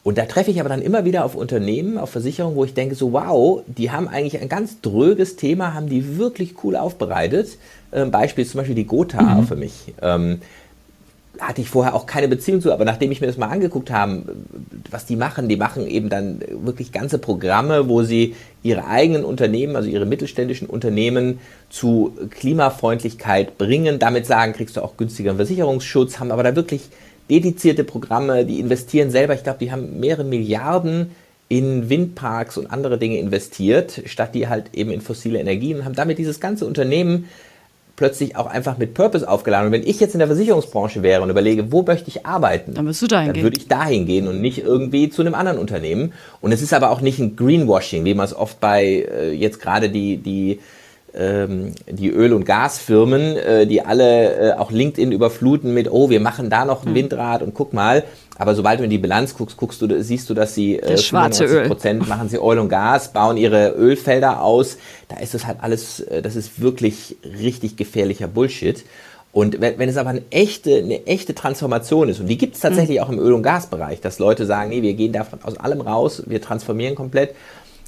Und 0.04 0.18
da 0.18 0.26
treffe 0.26 0.50
ich 0.50 0.60
aber 0.60 0.70
dann 0.70 0.82
immer 0.82 1.06
wieder 1.06 1.24
auf 1.24 1.36
Unternehmen, 1.36 1.98
auf 1.98 2.10
Versicherungen, 2.10 2.56
wo 2.56 2.66
ich 2.66 2.74
denke 2.74 2.96
so, 2.96 3.14
wow, 3.14 3.62
die 3.68 3.92
haben 3.92 4.08
eigentlich 4.08 4.42
ein 4.42 4.50
ganz 4.50 4.82
dröges 4.82 5.36
Thema, 5.36 5.74
haben 5.74 5.90
die 5.90 6.18
wirklich 6.18 6.56
cool 6.64 6.76
aufbereitet. 6.76 7.58
Ähm, 7.94 8.10
Beispiel 8.10 8.44
ist 8.44 8.52
zum 8.52 8.60
Beispiel 8.60 8.76
die 8.76 8.88
Gotha 8.88 9.22
mhm. 9.22 9.48
für 9.48 9.56
mich. 9.56 9.94
Ähm, 10.02 10.40
hatte 11.40 11.62
ich 11.62 11.70
vorher 11.70 11.96
auch 11.96 12.06
keine 12.06 12.28
Beziehung 12.28 12.62
zu, 12.62 12.72
aber 12.72 12.86
nachdem 12.86 13.12
ich 13.12 13.22
mir 13.22 13.28
das 13.28 13.38
mal 13.38 13.48
angeguckt 13.48 13.90
habe, 13.90 14.24
was 14.90 15.06
die 15.06 15.16
machen, 15.16 15.48
die 15.48 15.56
machen 15.56 15.88
eben 15.88 16.10
dann 16.10 16.40
wirklich 16.64 16.92
ganze 16.92 17.18
Programme, 17.18 17.88
wo 17.88 18.04
sie 18.04 18.36
ihre 18.64 18.86
eigenen 18.86 19.24
Unternehmen, 19.24 19.76
also 19.76 19.90
ihre 19.90 20.06
mittelständischen 20.06 20.68
Unternehmen 20.68 21.40
zu 21.70 22.14
Klimafreundlichkeit 22.30 23.58
bringen. 23.58 23.98
Damit 23.98 24.26
sagen, 24.26 24.54
kriegst 24.54 24.78
du 24.78 24.82
auch 24.82 24.98
günstigeren 24.98 25.38
Versicherungsschutz, 25.38 26.20
haben 26.20 26.32
aber 26.32 26.44
da 26.44 26.56
wirklich 26.56 26.90
dedizierte 27.32 27.84
Programme, 27.84 28.46
die 28.46 28.60
investieren 28.60 29.10
selber. 29.10 29.34
Ich 29.34 29.44
glaube, 29.44 29.60
die 29.60 29.72
haben 29.72 30.00
mehrere 30.00 30.26
Milliarden 30.26 31.12
in 31.48 31.90
Windparks 31.90 32.58
und 32.58 32.72
andere 32.72 32.98
Dinge 32.98 33.18
investiert, 33.18 34.04
statt 34.06 34.36
die 34.36 34.48
halt 34.48 34.74
eben 34.74 34.92
in 34.92 35.02
fossile 35.02 35.40
Energien 35.40 35.78
und 35.80 35.86
haben 35.86 35.96
damit 35.96 36.18
dieses 36.18 36.40
ganze 36.40 36.66
Unternehmen 36.66 37.28
plötzlich 37.96 38.36
auch 38.36 38.48
einfach 38.48 38.78
mit 38.78 38.94
Purpose 38.94 39.28
aufgeladen. 39.28 39.68
Und 39.68 39.74
wenn 39.74 39.88
ich 39.88 40.00
jetzt 40.00 40.16
in 40.16 40.20
der 40.20 40.28
Versicherungsbranche 40.28 41.04
wäre 41.04 41.22
und 41.22 41.30
überlege, 41.30 41.72
wo 41.72 41.84
möchte 41.84 42.08
ich 42.10 42.26
arbeiten, 42.26 42.74
dann, 42.74 42.86
du 42.86 43.08
dahin 43.08 43.28
dann 43.28 43.34
gehen. 43.34 43.44
würde 43.44 43.58
ich 43.58 43.68
dahin 43.68 44.06
gehen 44.06 44.28
und 44.28 44.42
nicht 44.42 44.60
irgendwie 44.60 45.10
zu 45.10 45.22
einem 45.22 45.36
anderen 45.36 45.60
Unternehmen. 45.60 46.14
Und 46.42 46.52
es 46.52 46.62
ist 46.62 46.74
aber 46.74 46.90
auch 46.90 47.02
nicht 47.02 47.20
ein 47.20 47.36
Greenwashing, 47.36 48.04
wie 48.06 48.14
man 48.14 48.26
es 48.26 48.34
oft 48.34 48.60
bei 48.60 49.06
äh, 49.12 49.32
jetzt 49.34 49.62
gerade 49.62 49.90
die, 49.90 50.18
die 50.18 50.60
die 51.14 52.10
Öl- 52.10 52.34
und 52.34 52.46
Gasfirmen, 52.46 53.36
äh, 53.36 53.68
die 53.68 53.82
alle 53.82 54.52
äh, 54.52 54.54
auch 54.54 54.72
LinkedIn 54.72 55.12
überfluten 55.12 55.74
mit, 55.74 55.92
oh, 55.92 56.10
wir 56.10 56.20
machen 56.20 56.50
da 56.50 56.64
noch 56.64 56.84
ein 56.84 56.90
hm. 56.90 56.96
Windrad 56.96 57.42
und 57.42 57.54
guck 57.54 57.74
mal. 57.74 58.04
Aber 58.38 58.56
sobald 58.56 58.80
du 58.80 58.86
in 58.86 58.90
die 58.90 58.98
Bilanz 58.98 59.36
guckst, 59.36 59.58
guckst 59.58 59.82
du, 59.82 60.02
siehst 60.02 60.30
du, 60.30 60.34
dass 60.34 60.56
sie 60.56 60.80
äh, 60.80 60.98
95 60.98 61.68
Prozent 61.68 62.08
machen 62.08 62.30
sie 62.30 62.38
Öl 62.38 62.60
und 62.60 62.70
Gas, 62.70 63.12
bauen 63.14 63.38
ihre 63.38 63.70
Ölfelder 63.72 64.42
aus. 64.42 64.78
Da 65.10 65.18
ist 65.18 65.34
das 65.34 65.46
halt 65.46 65.58
alles, 65.62 66.04
das 66.24 66.36
ist 66.36 66.62
wirklich 66.62 67.18
richtig 67.24 67.76
gefährlicher 67.76 68.28
Bullshit. 68.28 68.84
Und 69.34 69.62
wenn, 69.62 69.80
wenn 69.80 69.88
es 69.88 69.98
aber 69.98 70.10
eine 70.10 70.24
echte, 70.30 70.78
eine 70.78 71.08
echte 71.08 71.34
Transformation 71.34 72.10
ist, 72.10 72.20
und 72.20 72.28
die 72.28 72.38
gibt 72.38 72.56
es 72.56 72.62
tatsächlich 72.62 72.98
mhm. 72.98 73.04
auch 73.04 73.10
im 73.10 73.20
Öl- 73.20 73.34
und 73.34 73.44
Gasbereich, 73.44 74.02
dass 74.02 74.20
Leute 74.20 74.46
sagen, 74.46 74.70
nee, 74.70 74.82
wir 74.82 74.94
gehen 74.94 75.14
davon 75.14 75.40
aus 75.44 75.58
allem 75.58 75.82
raus, 75.82 76.24
wir 76.26 76.42
transformieren 76.42 76.96
komplett. 76.96 77.34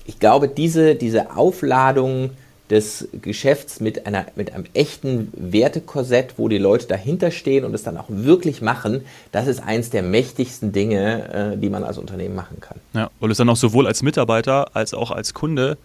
Ich 0.06 0.20
glaube, 0.20 0.48
diese, 0.48 0.96
diese 0.96 1.36
Aufladung 1.36 2.32
des 2.74 3.08
Geschäfts 3.22 3.80
mit, 3.80 4.08
einer, 4.08 4.26
mit 4.36 4.52
einem 4.52 4.66
echten 4.74 5.32
Wertekorsett, 5.38 6.34
wo 6.38 6.48
die 6.48 6.58
Leute 6.58 6.88
dahinter 6.88 7.30
stehen 7.30 7.66
und 7.66 7.76
es 7.76 7.84
dann 7.84 7.98
auch 7.98 8.08
wirklich 8.10 8.64
machen, 8.64 9.06
das 9.32 9.46
ist 9.46 9.62
eins 9.62 9.92
der 9.92 10.02
mächtigsten 10.02 10.72
Dinge, 10.72 11.54
äh, 11.54 11.58
die 11.58 11.70
man 11.70 11.84
als 11.84 12.00
Unternehmen 12.00 12.34
machen 12.34 12.60
kann. 12.60 12.78
Ja, 12.94 13.12
weil 13.20 13.30
du 13.30 13.34
es 13.34 13.38
dann 13.38 13.50
auch 13.50 13.56
sowohl 13.58 13.86
als 13.86 14.02
Mitarbeiter 14.02 14.76
als 14.76 14.96
auch 14.96 15.12
als 15.12 15.36
Kunde 15.36 15.78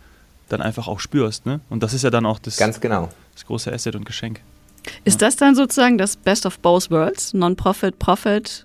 dann 0.49 0.63
einfach 0.63 0.89
auch 0.89 0.99
spürst. 0.99 1.45
Ne? 1.45 1.61
Und 1.69 1.83
das 1.83 1.93
ist 1.93 2.05
ja 2.05 2.11
dann 2.11 2.25
auch 2.25 2.39
das, 2.39 2.57
Ganz 2.57 2.81
genau. 2.81 3.11
das 3.35 3.45
große 3.45 3.71
Asset 3.71 3.95
und 3.95 4.07
Geschenk. 4.07 4.41
Ist 5.05 5.21
ja. 5.21 5.27
das 5.27 5.37
dann 5.37 5.55
sozusagen 5.55 5.99
das 5.99 6.17
Best 6.17 6.47
of 6.47 6.59
both 6.61 6.91
worlds? 6.91 7.35
Non-Profit, 7.35 7.99
Profit, 7.99 8.65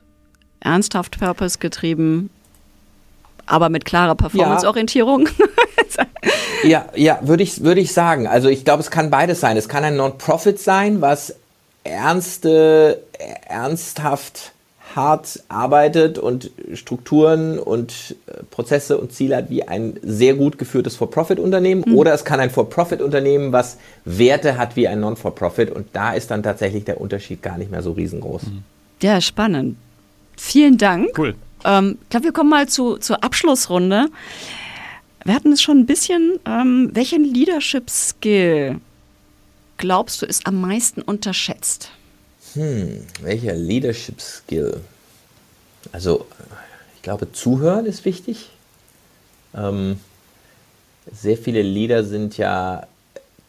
ernsthaft 0.61 1.19
Purpose 1.19 1.59
getrieben, 1.59 2.29
aber 3.45 3.69
mit 3.69 3.85
klarer 3.85 4.15
Performance-Orientierung? 4.15 5.29
Ja, 6.63 6.85
ja, 6.95 7.19
würde 7.21 7.43
ich, 7.43 7.63
würde 7.63 7.81
ich 7.81 7.93
sagen. 7.93 8.25
Also 8.25 8.47
ich 8.47 8.63
glaube, 8.63 8.81
es 8.81 8.89
kann 8.89 9.09
beides 9.09 9.39
sein. 9.39 9.57
Es 9.57 9.67
kann 9.67 9.83
ein 9.83 9.97
Non-Profit 9.97 10.59
sein, 10.59 11.01
was 11.01 11.35
ernste, 11.83 13.03
ernsthaft 13.47 14.53
hart 14.95 15.41
arbeitet 15.49 16.19
und 16.19 16.51
Strukturen 16.73 17.57
und 17.57 18.15
äh, 18.27 18.43
Prozesse 18.51 18.97
und 18.97 19.11
Ziele 19.11 19.37
hat 19.37 19.49
wie 19.49 19.63
ein 19.67 19.99
sehr 20.03 20.35
gut 20.35 20.57
geführtes 20.57 20.95
For-Profit-Unternehmen. 20.95 21.83
Mhm. 21.87 21.95
Oder 21.95 22.13
es 22.13 22.25
kann 22.25 22.39
ein 22.39 22.51
For-Profit-Unternehmen, 22.51 23.51
was 23.51 23.77
Werte 24.05 24.57
hat 24.57 24.75
wie 24.75 24.87
ein 24.87 24.99
Non-For-Profit. 24.99 25.71
Und 25.71 25.87
da 25.93 26.13
ist 26.13 26.31
dann 26.31 26.43
tatsächlich 26.43 26.85
der 26.85 27.01
Unterschied 27.01 27.41
gar 27.41 27.57
nicht 27.57 27.71
mehr 27.71 27.81
so 27.81 27.93
riesengroß. 27.93 28.43
Mhm. 28.43 28.63
Ja, 29.01 29.19
spannend. 29.19 29.77
Vielen 30.37 30.77
Dank. 30.77 31.09
Cool. 31.17 31.35
Ähm, 31.65 31.97
ich 32.03 32.09
glaube, 32.09 32.25
wir 32.25 32.33
kommen 32.33 32.49
mal 32.49 32.67
zu, 32.67 32.97
zur 32.97 33.23
Abschlussrunde. 33.23 34.07
Wir 35.23 35.33
hatten 35.33 35.51
es 35.53 35.61
schon 35.61 35.79
ein 35.79 35.85
bisschen. 35.85 36.39
Ähm, 36.45 36.89
welchen 36.93 37.23
Leadership-Skill 37.23 38.79
glaubst 39.77 40.21
du 40.21 40.25
ist 40.25 40.45
am 40.47 40.61
meisten 40.61 41.01
unterschätzt? 41.01 41.91
Hm, 42.53 43.05
welcher 43.21 43.53
Leadership-Skill? 43.53 44.81
Also, 45.91 46.25
ich 46.95 47.01
glaube, 47.01 47.31
zuhören 47.31 47.85
ist 47.85 48.05
wichtig. 48.05 48.49
Ähm, 49.55 49.99
sehr 51.11 51.37
viele 51.37 51.61
Leader 51.61 52.03
sind 52.03 52.37
ja 52.37 52.87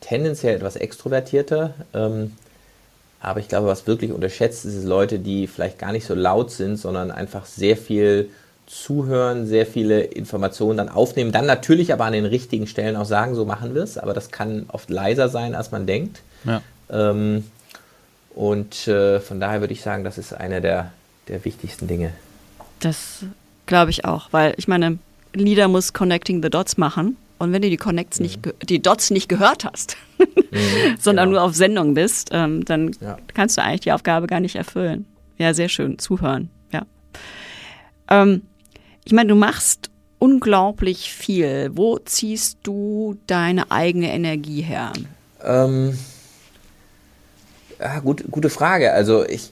tendenziell 0.00 0.56
etwas 0.56 0.76
extrovertierter. 0.76 1.74
Ähm, 1.92 2.32
aber 3.24 3.40
ich 3.40 3.48
glaube, 3.48 3.66
was 3.66 3.86
wirklich 3.86 4.12
unterschätzt 4.12 4.64
ist, 4.64 4.74
ist 4.74 4.84
Leute, 4.84 5.18
die 5.18 5.46
vielleicht 5.46 5.78
gar 5.78 5.92
nicht 5.92 6.06
so 6.06 6.14
laut 6.14 6.50
sind, 6.50 6.76
sondern 6.76 7.10
einfach 7.10 7.46
sehr 7.46 7.76
viel 7.76 8.30
zuhören, 8.66 9.46
sehr 9.46 9.66
viele 9.66 10.00
Informationen 10.00 10.78
dann 10.78 10.88
aufnehmen, 10.88 11.32
dann 11.32 11.46
natürlich 11.46 11.92
aber 11.92 12.04
an 12.04 12.12
den 12.12 12.24
richtigen 12.24 12.66
Stellen 12.66 12.96
auch 12.96 13.04
sagen, 13.04 13.34
so 13.34 13.44
machen 13.44 13.74
wir 13.74 13.82
es, 13.82 13.98
aber 13.98 14.14
das 14.14 14.30
kann 14.30 14.66
oft 14.68 14.90
leiser 14.90 15.28
sein, 15.28 15.54
als 15.54 15.70
man 15.70 15.86
denkt. 15.86 16.22
Ja. 16.44 16.62
Ähm, 16.90 17.44
und 18.34 18.88
äh, 18.88 19.20
von 19.20 19.38
daher 19.38 19.60
würde 19.60 19.72
ich 19.72 19.82
sagen, 19.82 20.02
das 20.04 20.18
ist 20.18 20.32
einer 20.32 20.60
der, 20.60 20.92
der 21.28 21.44
wichtigsten 21.44 21.86
Dinge. 21.86 22.12
Das 22.80 23.24
glaube 23.66 23.90
ich 23.90 24.04
auch, 24.04 24.28
weil 24.32 24.54
ich 24.56 24.66
meine, 24.66 24.98
Leader 25.34 25.68
muss 25.68 25.92
Connecting 25.92 26.42
the 26.42 26.50
Dots 26.50 26.76
machen. 26.76 27.16
Und 27.38 27.52
wenn 27.52 27.62
du 27.62 27.70
die 27.70 27.76
Connects 27.76 28.18
mhm. 28.18 28.24
nicht, 28.24 28.40
die 28.68 28.80
Dots 28.80 29.10
nicht 29.10 29.28
gehört 29.28 29.64
hast, 29.64 29.96
mhm, 30.18 30.26
sondern 30.98 31.28
genau. 31.28 31.40
nur 31.40 31.48
auf 31.48 31.54
Sendung 31.54 31.94
bist, 31.94 32.30
ähm, 32.32 32.64
dann 32.64 32.92
ja. 33.00 33.18
kannst 33.32 33.56
du 33.56 33.62
eigentlich 33.62 33.80
die 33.80 33.92
Aufgabe 33.92 34.26
gar 34.26 34.40
nicht 34.40 34.56
erfüllen. 34.56 35.06
Ja, 35.38 35.52
sehr 35.52 35.68
schön. 35.68 35.98
Zuhören. 35.98 36.48
Ja. 36.72 36.82
Ähm, 38.08 38.42
ich 39.04 39.12
meine, 39.12 39.28
du 39.28 39.34
machst 39.34 39.90
unglaublich 40.18 41.12
viel. 41.12 41.70
Wo 41.74 41.98
ziehst 41.98 42.58
du 42.62 43.18
deine 43.26 43.70
eigene 43.70 44.12
Energie 44.12 44.62
her? 44.62 44.92
Ähm, 45.42 45.98
ja, 47.78 47.98
gut, 48.00 48.24
gute 48.30 48.48
Frage. 48.48 48.92
Also 48.92 49.26
ich, 49.26 49.50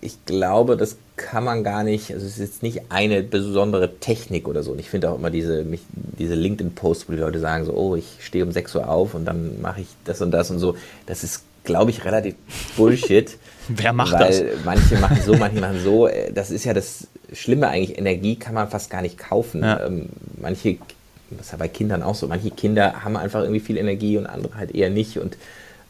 ich 0.00 0.24
glaube, 0.24 0.76
das 0.76 0.96
kann 1.16 1.44
man 1.44 1.62
gar 1.62 1.84
nicht, 1.84 2.12
also 2.12 2.26
es 2.26 2.32
ist 2.32 2.38
jetzt 2.40 2.62
nicht 2.62 2.82
eine 2.90 3.22
besondere 3.22 3.98
Technik 3.98 4.48
oder 4.48 4.62
so. 4.62 4.72
Und 4.72 4.80
ich 4.80 4.90
finde 4.90 5.10
auch 5.10 5.16
immer 5.16 5.30
diese, 5.30 5.64
diese 5.90 6.34
LinkedIn-Posts, 6.34 7.08
wo 7.08 7.12
die 7.12 7.18
Leute 7.18 7.38
sagen 7.38 7.64
so, 7.64 7.72
oh, 7.72 7.94
ich 7.94 8.16
stehe 8.20 8.44
um 8.44 8.50
6 8.50 8.74
Uhr 8.74 8.88
auf 8.88 9.14
und 9.14 9.24
dann 9.24 9.60
mache 9.60 9.82
ich 9.82 9.86
das 10.04 10.20
und 10.22 10.32
das 10.32 10.50
und 10.50 10.58
so. 10.58 10.76
Das 11.06 11.22
ist, 11.22 11.42
glaube 11.62 11.92
ich, 11.92 12.04
relativ 12.04 12.34
Bullshit. 12.76 13.36
Wer 13.68 13.92
macht 13.92 14.12
weil 14.14 14.28
das? 14.28 14.64
Manche 14.64 14.96
machen 14.96 15.20
so, 15.24 15.34
manche 15.34 15.60
machen 15.60 15.80
so. 15.82 16.08
Das 16.34 16.50
ist 16.50 16.64
ja 16.64 16.74
das 16.74 17.06
Schlimme 17.32 17.68
eigentlich. 17.68 17.96
Energie 17.96 18.36
kann 18.36 18.54
man 18.54 18.68
fast 18.68 18.90
gar 18.90 19.02
nicht 19.02 19.16
kaufen. 19.16 19.62
Ja. 19.62 19.86
Ähm, 19.86 20.08
manche, 20.40 20.78
das 21.30 21.46
ist 21.46 21.52
ja 21.52 21.58
bei 21.58 21.68
Kindern 21.68 22.02
auch 22.02 22.16
so, 22.16 22.26
manche 22.26 22.50
Kinder 22.50 23.04
haben 23.04 23.16
einfach 23.16 23.42
irgendwie 23.42 23.60
viel 23.60 23.76
Energie 23.76 24.18
und 24.18 24.26
andere 24.26 24.56
halt 24.56 24.74
eher 24.74 24.90
nicht. 24.90 25.18
Und 25.18 25.36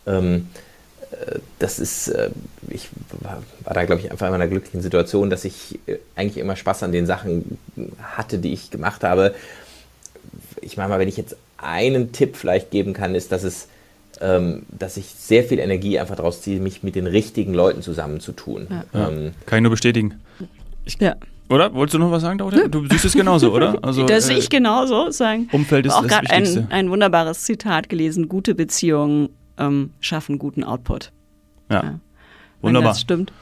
ähm, 0.07 0.35
äh, 0.35 0.74
das 1.59 1.79
ist, 1.79 2.09
äh, 2.09 2.31
ich 2.69 2.89
war, 3.21 3.43
da 3.73 3.85
glaube 3.85 4.03
ich 4.03 4.11
einfach 4.11 4.29
in 4.29 4.35
einer 4.35 4.49
glücklichen 4.49 4.81
Situation, 4.81 5.31
dass 5.31 5.45
ich 5.45 5.79
äh, 5.87 5.97
eigentlich 6.17 6.39
immer 6.39 6.57
Spaß 6.57 6.83
an 6.83 6.93
den 6.93 7.07
Sachen 7.07 7.59
hatte, 8.03 8.39
die 8.39 8.53
ich 8.53 8.71
gemacht 8.71 9.05
habe. 9.05 9.35
Ich 10.61 10.77
meine 10.77 10.89
mal, 10.91 10.99
wenn 10.99 11.09
ich 11.09 11.17
jetzt 11.17 11.37
einen 11.59 12.13
Tipp 12.13 12.37
vielleicht 12.37 12.71
geben 12.71 12.93
kann, 12.93 13.15
ist, 13.15 13.33
dass 13.33 13.45
es 13.45 13.69
ähm, 14.21 14.63
dass 14.71 14.97
ich 14.97 15.07
sehr 15.07 15.43
viel 15.43 15.59
Energie 15.59 15.99
einfach 15.99 16.15
daraus 16.17 16.41
ziehe, 16.41 16.61
mich 16.61 16.83
mit 16.83 16.95
den 16.95 17.07
richtigen 17.07 17.53
Leuten 17.53 17.83
zusammenzutun. 17.83 18.69
Ja. 18.71 19.09
Ähm, 19.09 19.33
Kann 19.47 19.59
ich 19.59 19.63
nur 19.63 19.71
bestätigen. 19.71 20.21
Ich, 20.85 21.01
ja. 21.01 21.17
Oder? 21.49 21.75
Wolltest 21.75 21.95
du 21.95 21.99
noch 21.99 22.11
was 22.11 22.23
sagen, 22.23 22.39
Claudia? 22.39 22.69
Du 22.69 22.87
siehst 22.89 23.05
es 23.05 23.13
genauso, 23.13 23.53
oder? 23.53 23.79
Also, 23.83 24.05
das 24.05 24.27
sehe 24.27 24.37
äh, 24.37 24.39
ich 24.39 24.49
genauso. 24.49 25.11
Sagen. 25.11 25.49
Umfeld 25.53 25.87
ist 25.87 25.93
auch 25.93 26.07
gerade 26.07 26.31
ein, 26.31 26.69
ein 26.71 26.91
wunderbares 26.91 27.43
Zitat 27.43 27.89
gelesen. 27.89 28.29
Gute 28.29 28.55
Beziehungen 28.55 29.31
ähm, 29.59 29.91
schaffen 30.01 30.39
guten 30.39 30.65
Output. 30.65 31.13
Ja. 31.71 31.83
ja. 31.83 32.01
Wunderbar. 32.61 32.93
das 32.93 33.01
stimmt. 33.01 33.33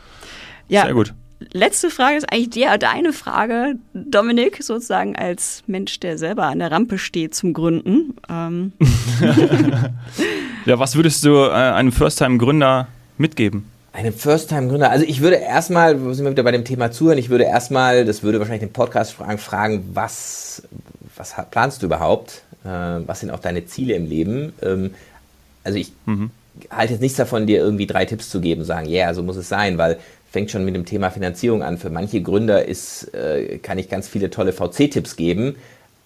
Ja, 0.68 0.84
Sehr 0.84 0.94
gut. 0.94 1.14
Letzte 1.52 1.90
Frage 1.90 2.16
ist 2.16 2.32
eigentlich 2.32 2.50
der, 2.50 2.78
deine 2.78 3.12
Frage, 3.12 3.74
Dominik, 3.94 4.62
sozusagen 4.62 5.16
als 5.16 5.64
Mensch, 5.66 5.98
der 6.00 6.18
selber 6.18 6.44
an 6.44 6.60
der 6.60 6.70
Rampe 6.70 6.98
steht 6.98 7.34
zum 7.34 7.52
Gründen. 7.52 8.14
Ähm. 8.28 8.72
ja, 10.66 10.78
was 10.78 10.94
würdest 10.94 11.24
du 11.24 11.34
äh, 11.34 11.50
einem 11.50 11.92
First-Time-Gründer 11.92 12.88
mitgeben? 13.18 13.66
Einem 13.92 14.14
First-Time-Gründer. 14.14 14.90
Also 14.90 15.04
ich 15.04 15.20
würde 15.20 15.36
erstmal, 15.36 16.02
wir 16.02 16.14
sind 16.14 16.24
wir 16.24 16.32
wieder 16.32 16.44
bei 16.44 16.52
dem 16.52 16.64
Thema 16.64 16.90
zuhören, 16.90 17.18
ich 17.18 17.28
würde 17.28 17.44
erstmal, 17.44 18.04
das 18.04 18.22
würde 18.22 18.38
wahrscheinlich 18.38 18.62
den 18.62 18.72
Podcast 18.72 19.12
fragen, 19.12 19.38
fragen, 19.38 19.90
was, 19.92 20.62
was 21.16 21.34
planst 21.50 21.82
du 21.82 21.86
überhaupt? 21.86 22.42
Äh, 22.64 22.68
was 22.68 23.20
sind 23.20 23.30
auch 23.30 23.40
deine 23.40 23.66
Ziele 23.66 23.94
im 23.94 24.06
Leben? 24.06 24.52
Ähm, 24.62 24.92
also 25.64 25.78
ich 25.78 25.92
mhm. 26.06 26.30
halte 26.70 26.94
jetzt 26.94 27.02
nichts 27.02 27.16
davon, 27.16 27.46
dir 27.46 27.58
irgendwie 27.58 27.86
drei 27.86 28.04
Tipps 28.04 28.30
zu 28.30 28.40
geben, 28.40 28.64
sagen, 28.64 28.88
ja, 28.88 29.06
yeah, 29.06 29.14
so 29.14 29.22
muss 29.22 29.36
es 29.36 29.48
sein, 29.48 29.78
weil 29.78 29.98
fängt 30.32 30.50
schon 30.50 30.64
mit 30.64 30.74
dem 30.74 30.86
Thema 30.86 31.10
Finanzierung 31.10 31.62
an. 31.62 31.76
Für 31.76 31.90
manche 31.90 32.22
Gründer 32.22 32.64
ist, 32.64 33.14
äh, 33.14 33.58
kann 33.58 33.78
ich 33.78 33.90
ganz 33.90 34.08
viele 34.08 34.30
tolle 34.30 34.52
VC-Tipps 34.54 35.16
geben, 35.16 35.56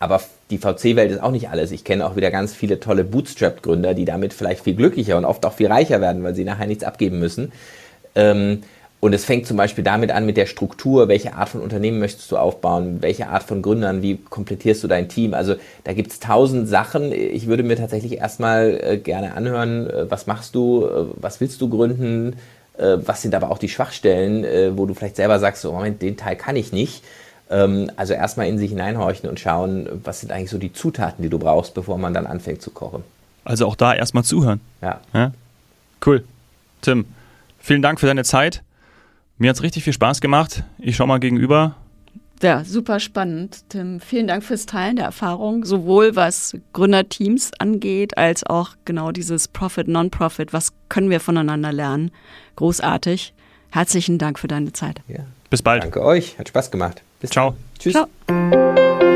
aber 0.01 0.21
die 0.51 0.59
VC-Welt 0.59 1.13
ist 1.13 1.23
auch 1.23 1.31
nicht 1.31 1.49
alles. 1.49 1.71
Ich 1.71 1.85
kenne 1.85 2.05
auch 2.05 2.17
wieder 2.17 2.33
ganz 2.33 2.53
viele 2.53 2.81
tolle 2.81 3.05
Bootstrap-Gründer, 3.05 3.95
die 3.95 4.05
damit 4.05 4.33
vielleicht 4.33 4.65
viel 4.65 4.75
glücklicher 4.75 5.17
und 5.17 5.25
oft 5.25 5.47
auch 5.47 5.53
viel 5.53 5.69
reicher 5.69 6.01
werden, 6.01 6.25
weil 6.25 6.35
sie 6.35 6.45
nachher 6.45 6.67
nichts 6.67 6.83
abgeben 6.83 7.21
müssen. 7.21 7.53
Ähm, 8.17 8.63
Und 9.07 9.13
es 9.13 9.25
fängt 9.25 9.47
zum 9.47 9.57
Beispiel 9.57 9.85
damit 9.85 10.11
an 10.11 10.27
mit 10.27 10.37
der 10.37 10.47
Struktur, 10.47 11.07
welche 11.07 11.35
Art 11.35 11.51
von 11.51 11.61
Unternehmen 11.61 12.01
möchtest 12.01 12.33
du 12.33 12.37
aufbauen, 12.39 13.03
welche 13.03 13.29
Art 13.29 13.45
von 13.45 13.63
Gründern, 13.63 14.03
wie 14.03 14.17
komplettierst 14.17 14.83
du 14.83 14.89
dein 14.89 15.09
Team. 15.09 15.33
Also 15.33 15.55
da 15.85 15.93
gibt 15.93 16.11
es 16.11 16.19
tausend 16.19 16.69
Sachen. 16.69 17.13
Ich 17.13 17.47
würde 17.47 17.63
mir 17.63 17.77
tatsächlich 17.77 18.19
erstmal 18.19 18.81
äh, 18.83 18.99
gerne 18.99 19.35
anhören, 19.35 19.89
äh, 19.89 20.11
was 20.11 20.27
machst 20.27 20.57
du, 20.57 20.87
äh, 20.87 21.05
was 21.15 21.41
willst 21.41 21.61
du 21.61 21.69
gründen, 21.69 22.35
was 22.79 23.23
sind 23.23 23.35
aber 23.35 23.53
auch 23.53 23.57
die 23.57 23.71
Schwachstellen, 23.71 24.77
wo 24.77 24.85
du 24.85 24.93
vielleicht 24.93 25.17
selber 25.17 25.39
sagst, 25.39 25.63
so, 25.63 25.73
Moment, 25.73 26.03
den 26.03 26.19
Teil 26.19 26.37
kann 26.37 26.57
ich 26.57 26.73
nicht. 26.73 27.03
Ähm, 27.49 27.91
also 27.97 28.13
erstmal 28.13 28.49
in 28.49 28.59
sich 28.59 28.69
hineinhorchen 28.69 29.31
und 29.31 29.41
schauen, 29.41 29.89
was 30.05 30.21
sind 30.21 30.31
eigentlich 30.31 30.51
so 30.51 30.59
die 30.59 30.75
Zutaten, 30.75 31.23
die 31.23 31.31
du 31.31 31.39
brauchst, 31.39 31.73
bevor 31.73 31.97
man 31.97 32.13
dann 32.13 32.27
anfängt 32.27 32.61
zu 32.61 32.71
kochen. 32.71 33.03
Also 33.45 33.67
auch 33.67 33.77
da 33.77 33.95
erstmal 33.95 34.25
zuhören. 34.25 34.61
Ja. 34.83 35.01
ja? 35.15 35.33
Cool. 36.05 36.25
Tim, 36.83 37.07
vielen 37.59 37.81
Dank 37.81 37.99
für 37.99 38.07
deine 38.07 38.25
Zeit. 38.25 38.63
Mir 39.39 39.51
hat 39.51 39.57
es 39.57 39.63
richtig 39.63 39.85
viel 39.85 39.93
Spaß 39.93 40.21
gemacht. 40.21 40.65
Ich 40.79 40.97
schau 40.97 41.07
mal 41.07 41.19
gegenüber. 41.21 41.77
Ja, 42.43 42.65
super 42.65 43.01
spannend, 43.01 43.65
Tim. 43.71 43.99
Vielen 44.01 44.27
Dank 44.27 44.45
fürs 44.45 44.67
Teilen 44.67 44.97
der 44.97 45.07
Erfahrung, 45.07 45.65
sowohl 45.65 46.17
was 46.17 46.55
Gründerteams 46.75 47.53
angeht, 47.59 48.19
als 48.19 48.45
auch 48.45 48.71
genau 48.85 49.11
dieses 49.11 49.49
Profit, 49.49 49.89
Non-Profit. 49.89 50.53
Was 50.53 50.73
können 50.91 51.09
wir 51.09 51.21
voneinander 51.21 51.73
lernen? 51.73 52.11
Großartig. 52.57 53.33
Herzlichen 53.71 54.19
Dank 54.19 54.39
für 54.39 54.49
deine 54.49 54.73
Zeit. 54.73 55.01
ja. 55.09 55.21
Bis 55.49 55.63
bald. 55.63 55.85
Danke 55.85 56.03
euch, 56.03 56.37
hat 56.41 56.49
Spaß 56.49 56.73
gemacht. 56.73 57.03
Bis 57.21 57.31
Ciao. 57.31 57.57
Tschüss. 57.79 57.93
Ciao. 57.93 59.16